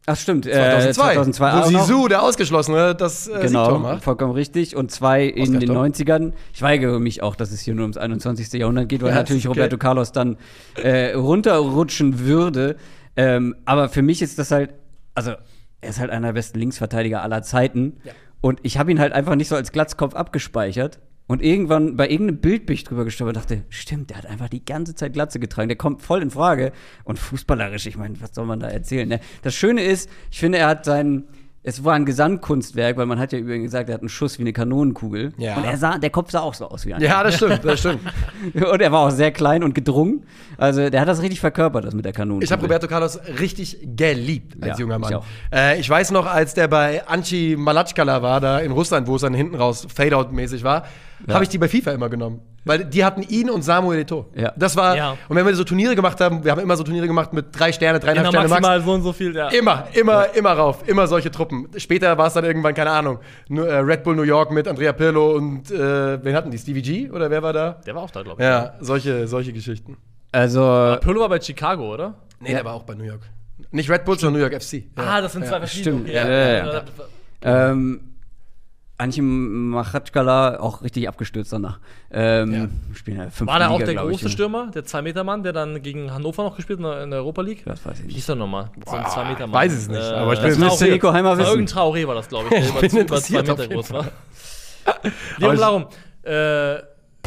Ach 0.05 0.17
stimmt, 0.17 0.47
2002. 0.47 0.89
Äh, 0.89 0.93
2002 1.15 1.65
wo. 1.75 1.79
Sisu, 1.85 2.09
der 2.09 2.23
Ausgeschlossene, 2.25 2.97
das 2.97 3.29
äh, 3.29 3.31
Siegtor 3.35 3.41
Genau, 3.43 3.79
macht. 3.79 4.03
vollkommen 4.03 4.33
richtig. 4.33 4.75
Und 4.75 4.91
zwei 4.91 5.25
in 5.27 5.53
den 5.53 5.63
Stopp. 5.63 5.77
90ern. 5.77 6.33
Ich 6.53 6.61
weigere 6.61 6.99
mich 6.99 7.23
auch, 7.23 7.37
dass 7.37 7.53
es 7.53 7.61
hier 7.61 7.75
nur 7.77 7.85
ums 7.85 7.97
21. 7.99 8.53
Jahrhundert 8.59 8.89
geht, 8.89 9.01
weil 9.03 9.11
Ja, 9.11 9.15
natürlich 9.15 9.47
okay. 9.47 9.61
Roberto 9.61 9.79
Carlos 9.79 10.11
dann 10.11 10.39
äh, 10.83 11.13
runterrutschen 11.15 12.19
würde. 12.19 12.75
Ähm, 13.17 13.55
aber 13.65 13.89
für 13.89 14.03
mich 14.03 14.23
ist 14.23 14.41
das 14.41 14.51
halt, 14.51 14.75
also 15.15 15.35
er 15.83 15.91
ist 15.91 16.01
halt 16.01 16.11
einer 16.11 16.29
der 16.29 16.33
besten 16.33 16.59
Linksverteidiger 16.59 17.23
aller 17.23 17.43
Zeiten. 17.43 17.99
Ja. 18.05 18.13
Und 18.41 18.61
ich 18.63 18.79
habe 18.79 18.91
ihn 18.91 18.99
halt 18.99 19.13
einfach 19.13 19.35
nicht 19.35 19.49
so 19.49 19.57
als 19.57 19.73
Glatzkopf 19.73 20.15
abgespeichert. 20.15 21.01
Und 21.27 21.43
irgendwann 21.43 21.97
bei 21.97 22.09
irgendeinem 22.09 22.41
Bild 22.41 22.67
bin 22.67 22.75
ich 22.75 22.85
drüber 22.85 23.05
gestolpert 23.05 23.37
und 23.37 23.43
dachte, 23.43 23.65
stimmt, 23.69 24.11
der 24.11 24.19
hat 24.19 24.27
einfach 24.27 24.49
die 24.49 24.65
ganze 24.65 24.95
Zeit 24.95 25.13
Glatze 25.13 25.39
getragen. 25.39 25.69
Der 25.69 25.79
kommt 25.79 26.03
voll 26.03 26.23
in 26.23 26.31
Frage. 26.31 26.73
Und 27.05 27.19
fußballerisch, 27.19 27.87
ich 27.87 27.97
meine, 27.97 28.21
was 28.21 28.35
soll 28.35 28.47
man 28.47 28.61
da 28.61 28.69
erzählen? 28.69 29.09
Ne? 29.09 29.21
Das 29.43 29.55
Schöne 29.55 29.83
ist, 29.83 30.11
ich 30.31 30.41
finde, 30.41 30.59
er 30.59 30.69
hat 30.69 30.85
sein, 30.85 31.25
es 31.65 31.85
war 31.85 31.95
ein 31.95 32.05
Gesamtkunstwerk, 32.05 32.97
weil 32.97 33.07
man 33.07 33.19
hat 33.21 33.33
ja 33.33 33.39
übrigens 33.39 33.67
gesagt, 33.67 33.89
er 33.89 33.95
hat 33.95 34.01
einen 34.03 34.09
Schuss 34.09 34.39
wie 34.39 34.43
eine 34.43 34.53
Kanonenkugel. 34.53 35.33
Ja. 35.39 35.57
Und 35.57 35.65
er 35.65 35.77
sah, 35.77 35.97
der 35.99 36.11
Kopf 36.11 36.31
sah 36.33 36.41
auch 36.41 36.55
so 36.55 36.69
aus 36.69 36.85
wie 36.87 36.95
einer. 36.95 37.05
Ja, 37.05 37.23
das 37.23 37.37
stimmt, 37.37 37.65
das 37.65 37.79
stimmt. 37.79 38.01
Und 38.55 38.81
er 38.83 38.91
war 38.91 39.01
auch 39.07 39.11
sehr 39.11 39.31
klein 39.31 39.63
und 39.63 39.73
gedrungen. 39.75 40.27
Also 40.59 40.91
der 40.91 41.01
hat 41.01 41.07
das 41.09 41.23
richtig 41.23 41.39
verkörpert, 41.41 41.85
das 41.85 41.95
mit 41.95 42.05
der 42.05 42.13
Kanonenkugel. 42.13 42.45
Ich 42.45 42.53
habe 42.53 42.63
Roberto 42.63 42.89
Carlos 42.89 43.21
richtig 43.39 43.79
geliebt 43.97 44.57
als 44.61 44.79
Ja, 44.79 44.83
junger 44.83 44.99
Mann. 44.99 45.11
ich 45.11 45.17
auch. 45.17 45.25
Äh, 45.55 45.79
ich 45.81 45.89
weiß 45.89 46.11
noch, 46.11 46.27
als 46.27 46.55
der 46.55 46.67
bei 46.69 47.07
Anchi 47.07 47.55
Malachkala 47.57 48.23
war, 48.23 48.41
da 48.41 48.59
in 48.59 48.73
Russland, 48.73 49.07
wo 49.07 49.15
es 49.17 49.23
dann 49.23 49.35
hinten 49.35 49.55
raus 49.55 49.87
Fade-Out-mäßig 49.95 50.65
war, 50.65 50.85
Ja. 51.29 51.35
habe 51.35 51.45
ich 51.45 51.51
die 51.51 51.59
bei 51.59 51.69
FIFA 51.69 51.93
immer 51.93 52.09
genommen. 52.09 52.41
Weil 52.65 52.85
die 52.85 53.05
hatten 53.05 53.23
ihn 53.23 53.51
und 53.51 53.63
Samuel 53.63 54.03
Eto'o. 54.05 54.27
Ja. 54.37 54.53
Das 54.57 54.77
war, 54.77 54.97
Ja. 54.97 55.17
und 55.29 55.35
wenn 55.37 55.45
wir 55.45 55.53
so 55.57 55.65
Turniere 55.65 55.97
gemacht 55.97 56.21
haben, 56.21 56.45
wir 56.45 56.53
haben 56.53 56.61
immer 56.61 56.77
so 56.77 56.85
Turniere 56.85 57.09
gemacht 57.09 57.33
mit 57.33 57.47
drei 57.51 57.73
Sterne, 57.73 57.99
dreieinhalb 57.99 58.29
Sterne 58.29 58.49
Max. 58.49 58.61
maximal 58.61 58.83
so 58.85 58.93
und 58.93 59.03
so 59.03 59.13
viel, 59.13 59.35
ja. 59.35 59.49
Immer, 59.49 59.89
immer, 59.95 60.33
immer 60.37 60.53
rauf. 60.53 60.85
Immer 60.87 61.09
solche 61.09 61.33
Truppen. 61.33 61.52
Später 61.77 62.17
war 62.19 62.27
es 62.27 62.35
dann 62.35 62.45
irgendwann, 62.45 62.75
keine 62.75 62.91
Ahnung, 62.91 63.19
nur, 63.49 63.69
äh, 63.69 63.79
Red 63.79 64.05
Bull 64.05 64.17
New 64.17 64.23
York 64.23 64.51
mit 64.51 64.67
Andrea 64.69 64.93
Pirlo 64.93 65.33
und 65.37 65.71
äh, 65.71 66.23
wen 66.25 66.35
hatten 66.35 66.51
die? 66.51 66.59
Stevie 66.59 66.83
G? 66.83 67.11
Oder 67.11 67.31
wer 67.31 67.43
war 67.43 67.53
da? 67.53 67.81
Der 67.87 67.95
war 67.95 68.03
auch 68.03 68.11
da, 68.11 68.23
glaube 68.23 68.41
ich. 68.43 68.47
Ja, 68.47 68.75
solche, 68.81 69.27
solche 69.29 69.53
Geschichten. 69.53 69.97
Also, 70.33 70.97
Pirlo 71.01 71.21
war 71.21 71.29
bei 71.29 71.41
Chicago, 71.41 71.93
oder? 71.95 72.15
Nee, 72.41 72.53
der 72.53 72.65
war 72.65 72.75
auch 72.75 72.85
bei 72.85 72.95
New 72.95 73.05
York. 73.05 73.23
Nicht 73.71 73.89
Red 73.91 74.05
Bull, 74.05 74.19
sondern 74.19 74.41
New 74.41 74.47
York 74.49 74.63
FC. 74.63 74.75
Ja. 74.75 74.83
Ah, 74.97 75.21
das 75.21 75.33
sind 75.33 75.47
zwei 75.47 75.59
verschiedene. 75.59 75.99
Stimmt, 75.99 76.09
Okay, 76.09 76.17
ja, 76.17 76.31
ja, 76.31 76.83
ja. 77.45 77.71
ähm, 77.71 78.01
Anchi 79.03 79.21
Machatschkala 79.21 80.61
auch 80.61 80.83
richtig 80.83 81.09
abgestürzt 81.09 81.53
danach. 81.53 81.79
Ähm, 82.11 82.53
Ja. 82.55 82.69
Spielen 82.95 83.19
ja 83.19 83.31
fünf 83.31 83.51
War 83.51 83.59
da 83.59 83.69
auch 83.69 83.79
der 83.79 83.93
glaub 83.95 84.07
ich, 84.07 84.13
große 84.13 84.25
ne? 84.25 84.31
Stürmer, 84.31 84.71
der 84.75 84.85
2-Meter-Mann, 84.85 85.43
der 85.43 85.53
dann 85.53 85.83
gegen 85.83 86.13
Hannover 86.13 86.43
noch 86.45 86.57
gespielt 86.57 86.81
hat 86.83 87.03
in 87.03 87.11
der 87.11 87.21
Europa 87.21 87.43
League? 87.43 87.63
Das 87.65 87.85
weiß 87.85 87.95
ich 87.99 88.03
Wie 88.03 88.07
nicht. 88.07 88.15
hieß 88.17 88.27
der 88.27 88.37
nochmal? 88.37 88.71
So 88.87 88.93
ein 88.97 89.03
Boah, 89.03 89.09
2-Meter-Mann. 89.11 89.53
weiß 89.53 89.73
es 89.73 89.89
nicht, 89.89 90.01
aber 90.01 90.33
ich 90.35 90.41
bin 90.41 90.49
Das 90.51 90.59
müsste. 90.59 90.89
Nico 90.89 91.13
Heimer 91.13 91.37
wissen. 91.37 91.49
irgendein 91.51 91.75
Traoré 91.77 92.07
war 92.07 92.15
das, 92.15 92.29
glaube 92.29 92.45
ich, 92.47 92.51
der 92.61 92.69
über, 92.69 92.81
bin 92.81 92.91
über 92.91 92.91
zwei 92.91 93.01
interessiert 93.01 93.41
Meter 93.43 93.53
auf 93.55 93.61
jeden 93.61 93.75
groß 93.75 93.93
war. 93.93 94.05
Leon 95.39 95.55
ich- 95.55 95.61
Larum, 95.61 95.87
äh, 96.23 96.31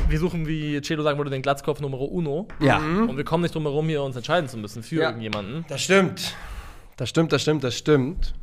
wir 0.08 0.20
suchen, 0.20 0.46
wie 0.48 0.80
Celo 0.82 1.02
sagen 1.04 1.18
würde, 1.18 1.32
den 1.32 1.42
Glatzkopf 1.42 1.80
Nummer 1.82 2.00
uno. 2.00 2.48
Ja. 2.60 2.78
Und 2.78 3.18
wir 3.18 3.24
kommen 3.24 3.44
nicht 3.44 3.56
drum 3.56 3.64
herum, 3.64 3.88
hier 3.88 4.04
uns 4.04 4.16
entscheiden 4.16 4.48
zu 4.50 4.58
müssen 4.58 4.84
für 4.84 4.96
Ja. 4.98 5.08
irgendjemanden. 5.08 5.66
Das 5.68 5.82
stimmt. 5.82 6.36
Das 6.98 7.10
stimmt, 7.10 7.32
das 7.34 7.42
stimmt, 7.42 7.64
das 7.64 7.76
stimmt. 7.76 8.34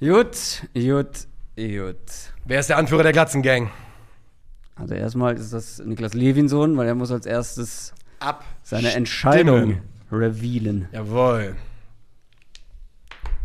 Gut, 0.00 0.66
gut, 0.74 1.28
gut. 1.56 1.96
Wer 2.44 2.60
ist 2.60 2.68
der 2.68 2.78
Anführer 2.78 3.04
der 3.04 3.12
Glatzengang? 3.12 3.70
Also 4.76 4.94
erstmal 4.94 5.36
ist 5.36 5.52
das 5.52 5.78
Niklas 5.78 6.14
Levinson, 6.14 6.76
weil 6.76 6.88
er 6.88 6.94
muss 6.96 7.12
als 7.12 7.26
erstes 7.26 7.94
Ab. 8.18 8.44
seine 8.62 8.92
Entscheidung 8.92 9.82
revealen. 10.10 10.88
Jawohl. 10.92 11.56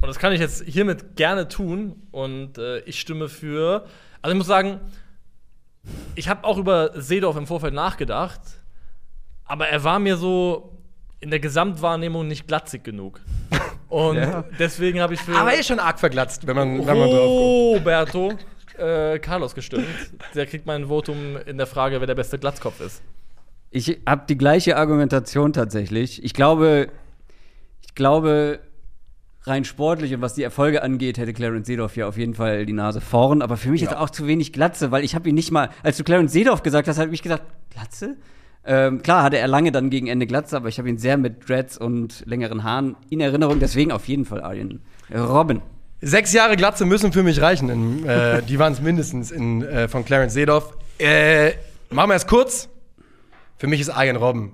Und 0.01 0.07
das 0.07 0.17
kann 0.17 0.33
ich 0.33 0.39
jetzt 0.39 0.63
hiermit 0.63 1.15
gerne 1.15 1.47
tun. 1.47 2.01
Und 2.12 2.57
äh, 2.57 2.79
ich 2.79 2.99
stimme 2.99 3.29
für. 3.29 3.85
Also 4.21 4.33
ich 4.33 4.38
muss 4.38 4.47
sagen, 4.47 4.79
ich 6.15 6.29
habe 6.29 6.45
auch 6.45 6.57
über 6.57 6.99
Seedorf 6.99 7.38
im 7.38 7.45
Vorfeld 7.45 7.73
nachgedacht, 7.73 8.41
aber 9.45 9.67
er 9.67 9.83
war 9.83 9.99
mir 9.99 10.17
so 10.17 10.77
in 11.19 11.29
der 11.29 11.39
Gesamtwahrnehmung 11.39 12.27
nicht 12.27 12.47
glatzig 12.47 12.83
genug. 12.83 13.21
Und 13.89 14.17
Ja. 14.17 14.43
deswegen 14.60 15.02
habe 15.02 15.15
ich 15.15 15.19
für 15.19 15.36
Aber 15.36 15.52
er 15.54 15.60
ist 15.60 15.67
schon 15.67 15.80
arg 15.80 15.99
verglatzt, 15.99 16.45
wenn 16.47 16.56
man, 16.56 16.78
wenn 16.86 16.97
man 16.97 17.10
drauf 17.10 17.28
guckt. 17.28 17.80
Roberto 17.80 18.34
äh, 18.78 19.19
Carlos 19.19 19.56
gestimmt. 19.56 19.86
Der 20.36 20.45
kriegt 20.45 20.65
mein 20.65 20.88
Votum 20.88 21.38
in 21.45 21.58
der 21.58 21.67
Frage, 21.67 21.99
wer 21.99 22.08
der 22.08 22.15
beste 22.15 22.38
Glatzkopf 22.39 22.80
ist. 22.82 23.02
Ich 23.71 23.99
habe 24.08 24.23
die 24.30 24.38
gleiche 24.38 24.78
Argumentation 24.78 25.54
tatsächlich. 25.54 26.23
Ich 26.23 26.34
glaube, 26.34 26.89
ich 27.82 27.93
glaube, 27.95 28.60
rein 29.43 29.63
sportlich 29.65 30.13
und 30.13 30.21
was 30.21 30.34
die 30.34 30.43
Erfolge 30.43 30.82
angeht, 30.84 31.17
hätte 31.17 31.34
Clarence 31.34 31.67
Seedorf 31.67 31.95
ja 31.97 32.08
auf 32.08 32.17
jeden 32.17 32.36
Fall 32.36 32.65
die 32.65 32.73
Nase 32.73 33.02
vorn. 33.02 33.41
Aber 33.41 33.58
für 33.58 33.69
mich 33.69 33.82
ist 33.82 33.91
Ja. 33.91 33.97
er 33.97 34.02
auch 34.02 34.10
zu 34.10 34.28
wenig 34.28 34.54
Glatze, 34.54 34.91
weil 34.91 35.04
ich 35.04 35.13
habe 35.15 35.28
ihn 35.30 35.36
nicht 35.36 35.52
mal, 35.52 35.69
als 35.84 35.97
du 35.97 36.04
Clarence 36.04 36.32
Seedorf 36.32 36.63
gesagt 36.63 36.88
hast, 36.88 36.99
habe 36.99 37.13
ich 37.13 37.21
gesagt, 37.21 37.43
Glatze? 37.71 38.17
Ähm, 38.65 39.01
klar 39.01 39.23
hatte 39.23 39.37
er 39.37 39.47
lange 39.47 39.71
dann 39.71 39.89
gegen 39.89 40.07
Ende 40.07 40.27
Glatze, 40.27 40.57
aber 40.57 40.67
ich 40.67 40.77
habe 40.77 40.89
ihn 40.89 40.97
sehr 40.97 41.17
mit 41.17 41.47
Dreads 41.47 41.77
und 41.77 42.23
längeren 42.25 42.63
Haaren 42.63 42.95
in 43.09 43.21
Erinnerung. 43.21 43.59
Deswegen 43.59 43.91
auf 43.91 44.07
jeden 44.07 44.25
Fall 44.25 44.41
Arjen 44.41 44.81
Robin. 45.13 45.61
Sechs 46.01 46.31
Jahre 46.33 46.55
Glatze 46.55 46.85
müssen 46.85 47.11
für 47.11 47.23
mich 47.23 47.41
reichen. 47.41 47.69
In, 47.69 48.05
äh, 48.05 48.41
die 48.47 48.59
waren 48.59 48.73
es 48.73 48.81
mindestens 48.81 49.31
in, 49.31 49.63
äh, 49.63 49.87
von 49.87 50.05
Clarence 50.05 50.33
Seedorf. 50.33 50.77
Äh, 50.97 51.51
machen 51.89 52.09
wir 52.09 52.15
es 52.15 52.27
kurz. 52.27 52.69
Für 53.57 53.67
mich 53.67 53.81
ist 53.81 53.89
Arjen 53.89 54.15
Robben, 54.15 54.53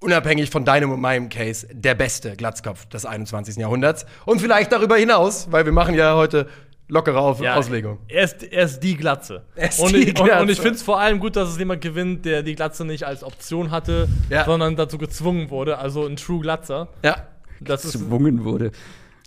unabhängig 0.00 0.48
von 0.48 0.64
deinem 0.64 0.90
und 0.90 1.00
meinem 1.00 1.28
Case, 1.28 1.66
der 1.70 1.94
beste 1.94 2.36
Glatzkopf 2.36 2.86
des 2.86 3.04
21. 3.04 3.56
Jahrhunderts. 3.56 4.06
Und 4.24 4.40
vielleicht 4.40 4.72
darüber 4.72 4.96
hinaus, 4.96 5.48
weil 5.50 5.66
wir 5.66 5.72
machen 5.72 5.94
ja 5.94 6.14
heute 6.14 6.48
lockere 6.88 7.18
Auf 7.20 7.40
Ja, 7.40 7.54
Auslegung. 7.54 7.98
Er 8.08 8.24
ist, 8.24 8.42
er 8.42 8.64
ist 8.64 8.80
die 8.80 8.96
Glatze. 8.96 9.44
Er 9.54 9.68
ist 9.68 9.78
und, 9.78 9.92
die 9.92 9.98
ich, 10.10 10.18
und, 10.18 10.24
Glatze. 10.26 10.42
und 10.42 10.48
ich 10.50 10.58
finde 10.60 10.74
es 10.74 10.82
vor 10.82 10.98
allem 11.00 11.20
gut, 11.20 11.36
dass 11.36 11.48
es 11.50 11.58
jemand 11.58 11.80
gewinnt, 11.82 12.24
der 12.24 12.42
die 12.42 12.54
Glatze 12.54 12.84
nicht 12.84 13.04
als 13.04 13.22
Option 13.22 13.70
hatte, 13.70 14.08
Ja. 14.30 14.44
sondern 14.44 14.74
dazu 14.76 14.98
gezwungen 14.98 15.50
wurde. 15.50 15.78
Also 15.78 16.06
ein 16.06 16.16
True 16.16 16.40
Glatzer. 16.40 16.88
Ja. 17.04 17.16
Das 17.60 17.84
ist 17.84 17.92
gezwungen 17.92 18.44
wurde. 18.44 18.70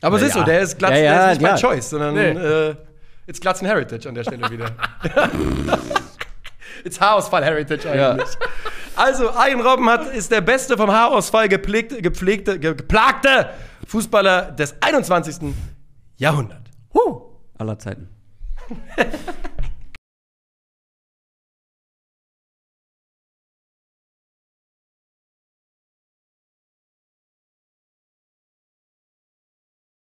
Aber 0.01 0.15
es 0.15 0.21
Ja, 0.23 0.27
ist 0.29 0.33
so, 0.33 0.43
der 0.43 0.61
ist 0.61 0.77
Glatz, 0.79 0.91
Ja, 0.91 0.97
ja, 0.97 1.13
der 1.13 1.31
ist 1.33 1.37
nicht 1.37 1.41
ja. 1.47 1.51
mein 1.51 1.59
Choice, 1.61 1.89
sondern 1.91 2.13
Nee. 2.15 2.29
äh, 2.31 2.75
it's 3.27 3.39
Glatzen 3.39 3.67
Heritage 3.67 4.09
an 4.09 4.15
der 4.15 4.23
Stelle 4.23 4.49
wieder. 4.49 4.71
it's 6.83 6.99
Haarausfall 6.99 7.43
Heritage 7.43 7.89
eigentlich. 7.89 8.29
Also, 8.95 9.29
Arjen 9.31 9.61
Robben 9.61 9.89
hat, 9.89 10.13
ist 10.13 10.31
der 10.31 10.41
beste 10.41 10.75
vom 10.77 10.91
Haarausfall 10.91 11.47
gepflegte, 11.47 12.01
gepflegte, 12.01 12.59
ge, 12.59 12.73
geplagte 12.75 13.49
Fußballer 13.87 14.51
des 14.51 14.75
21. 14.81 15.53
Jahrhunderts. 16.17 16.61
Aller 17.61 17.77
Zeiten. 17.77 18.09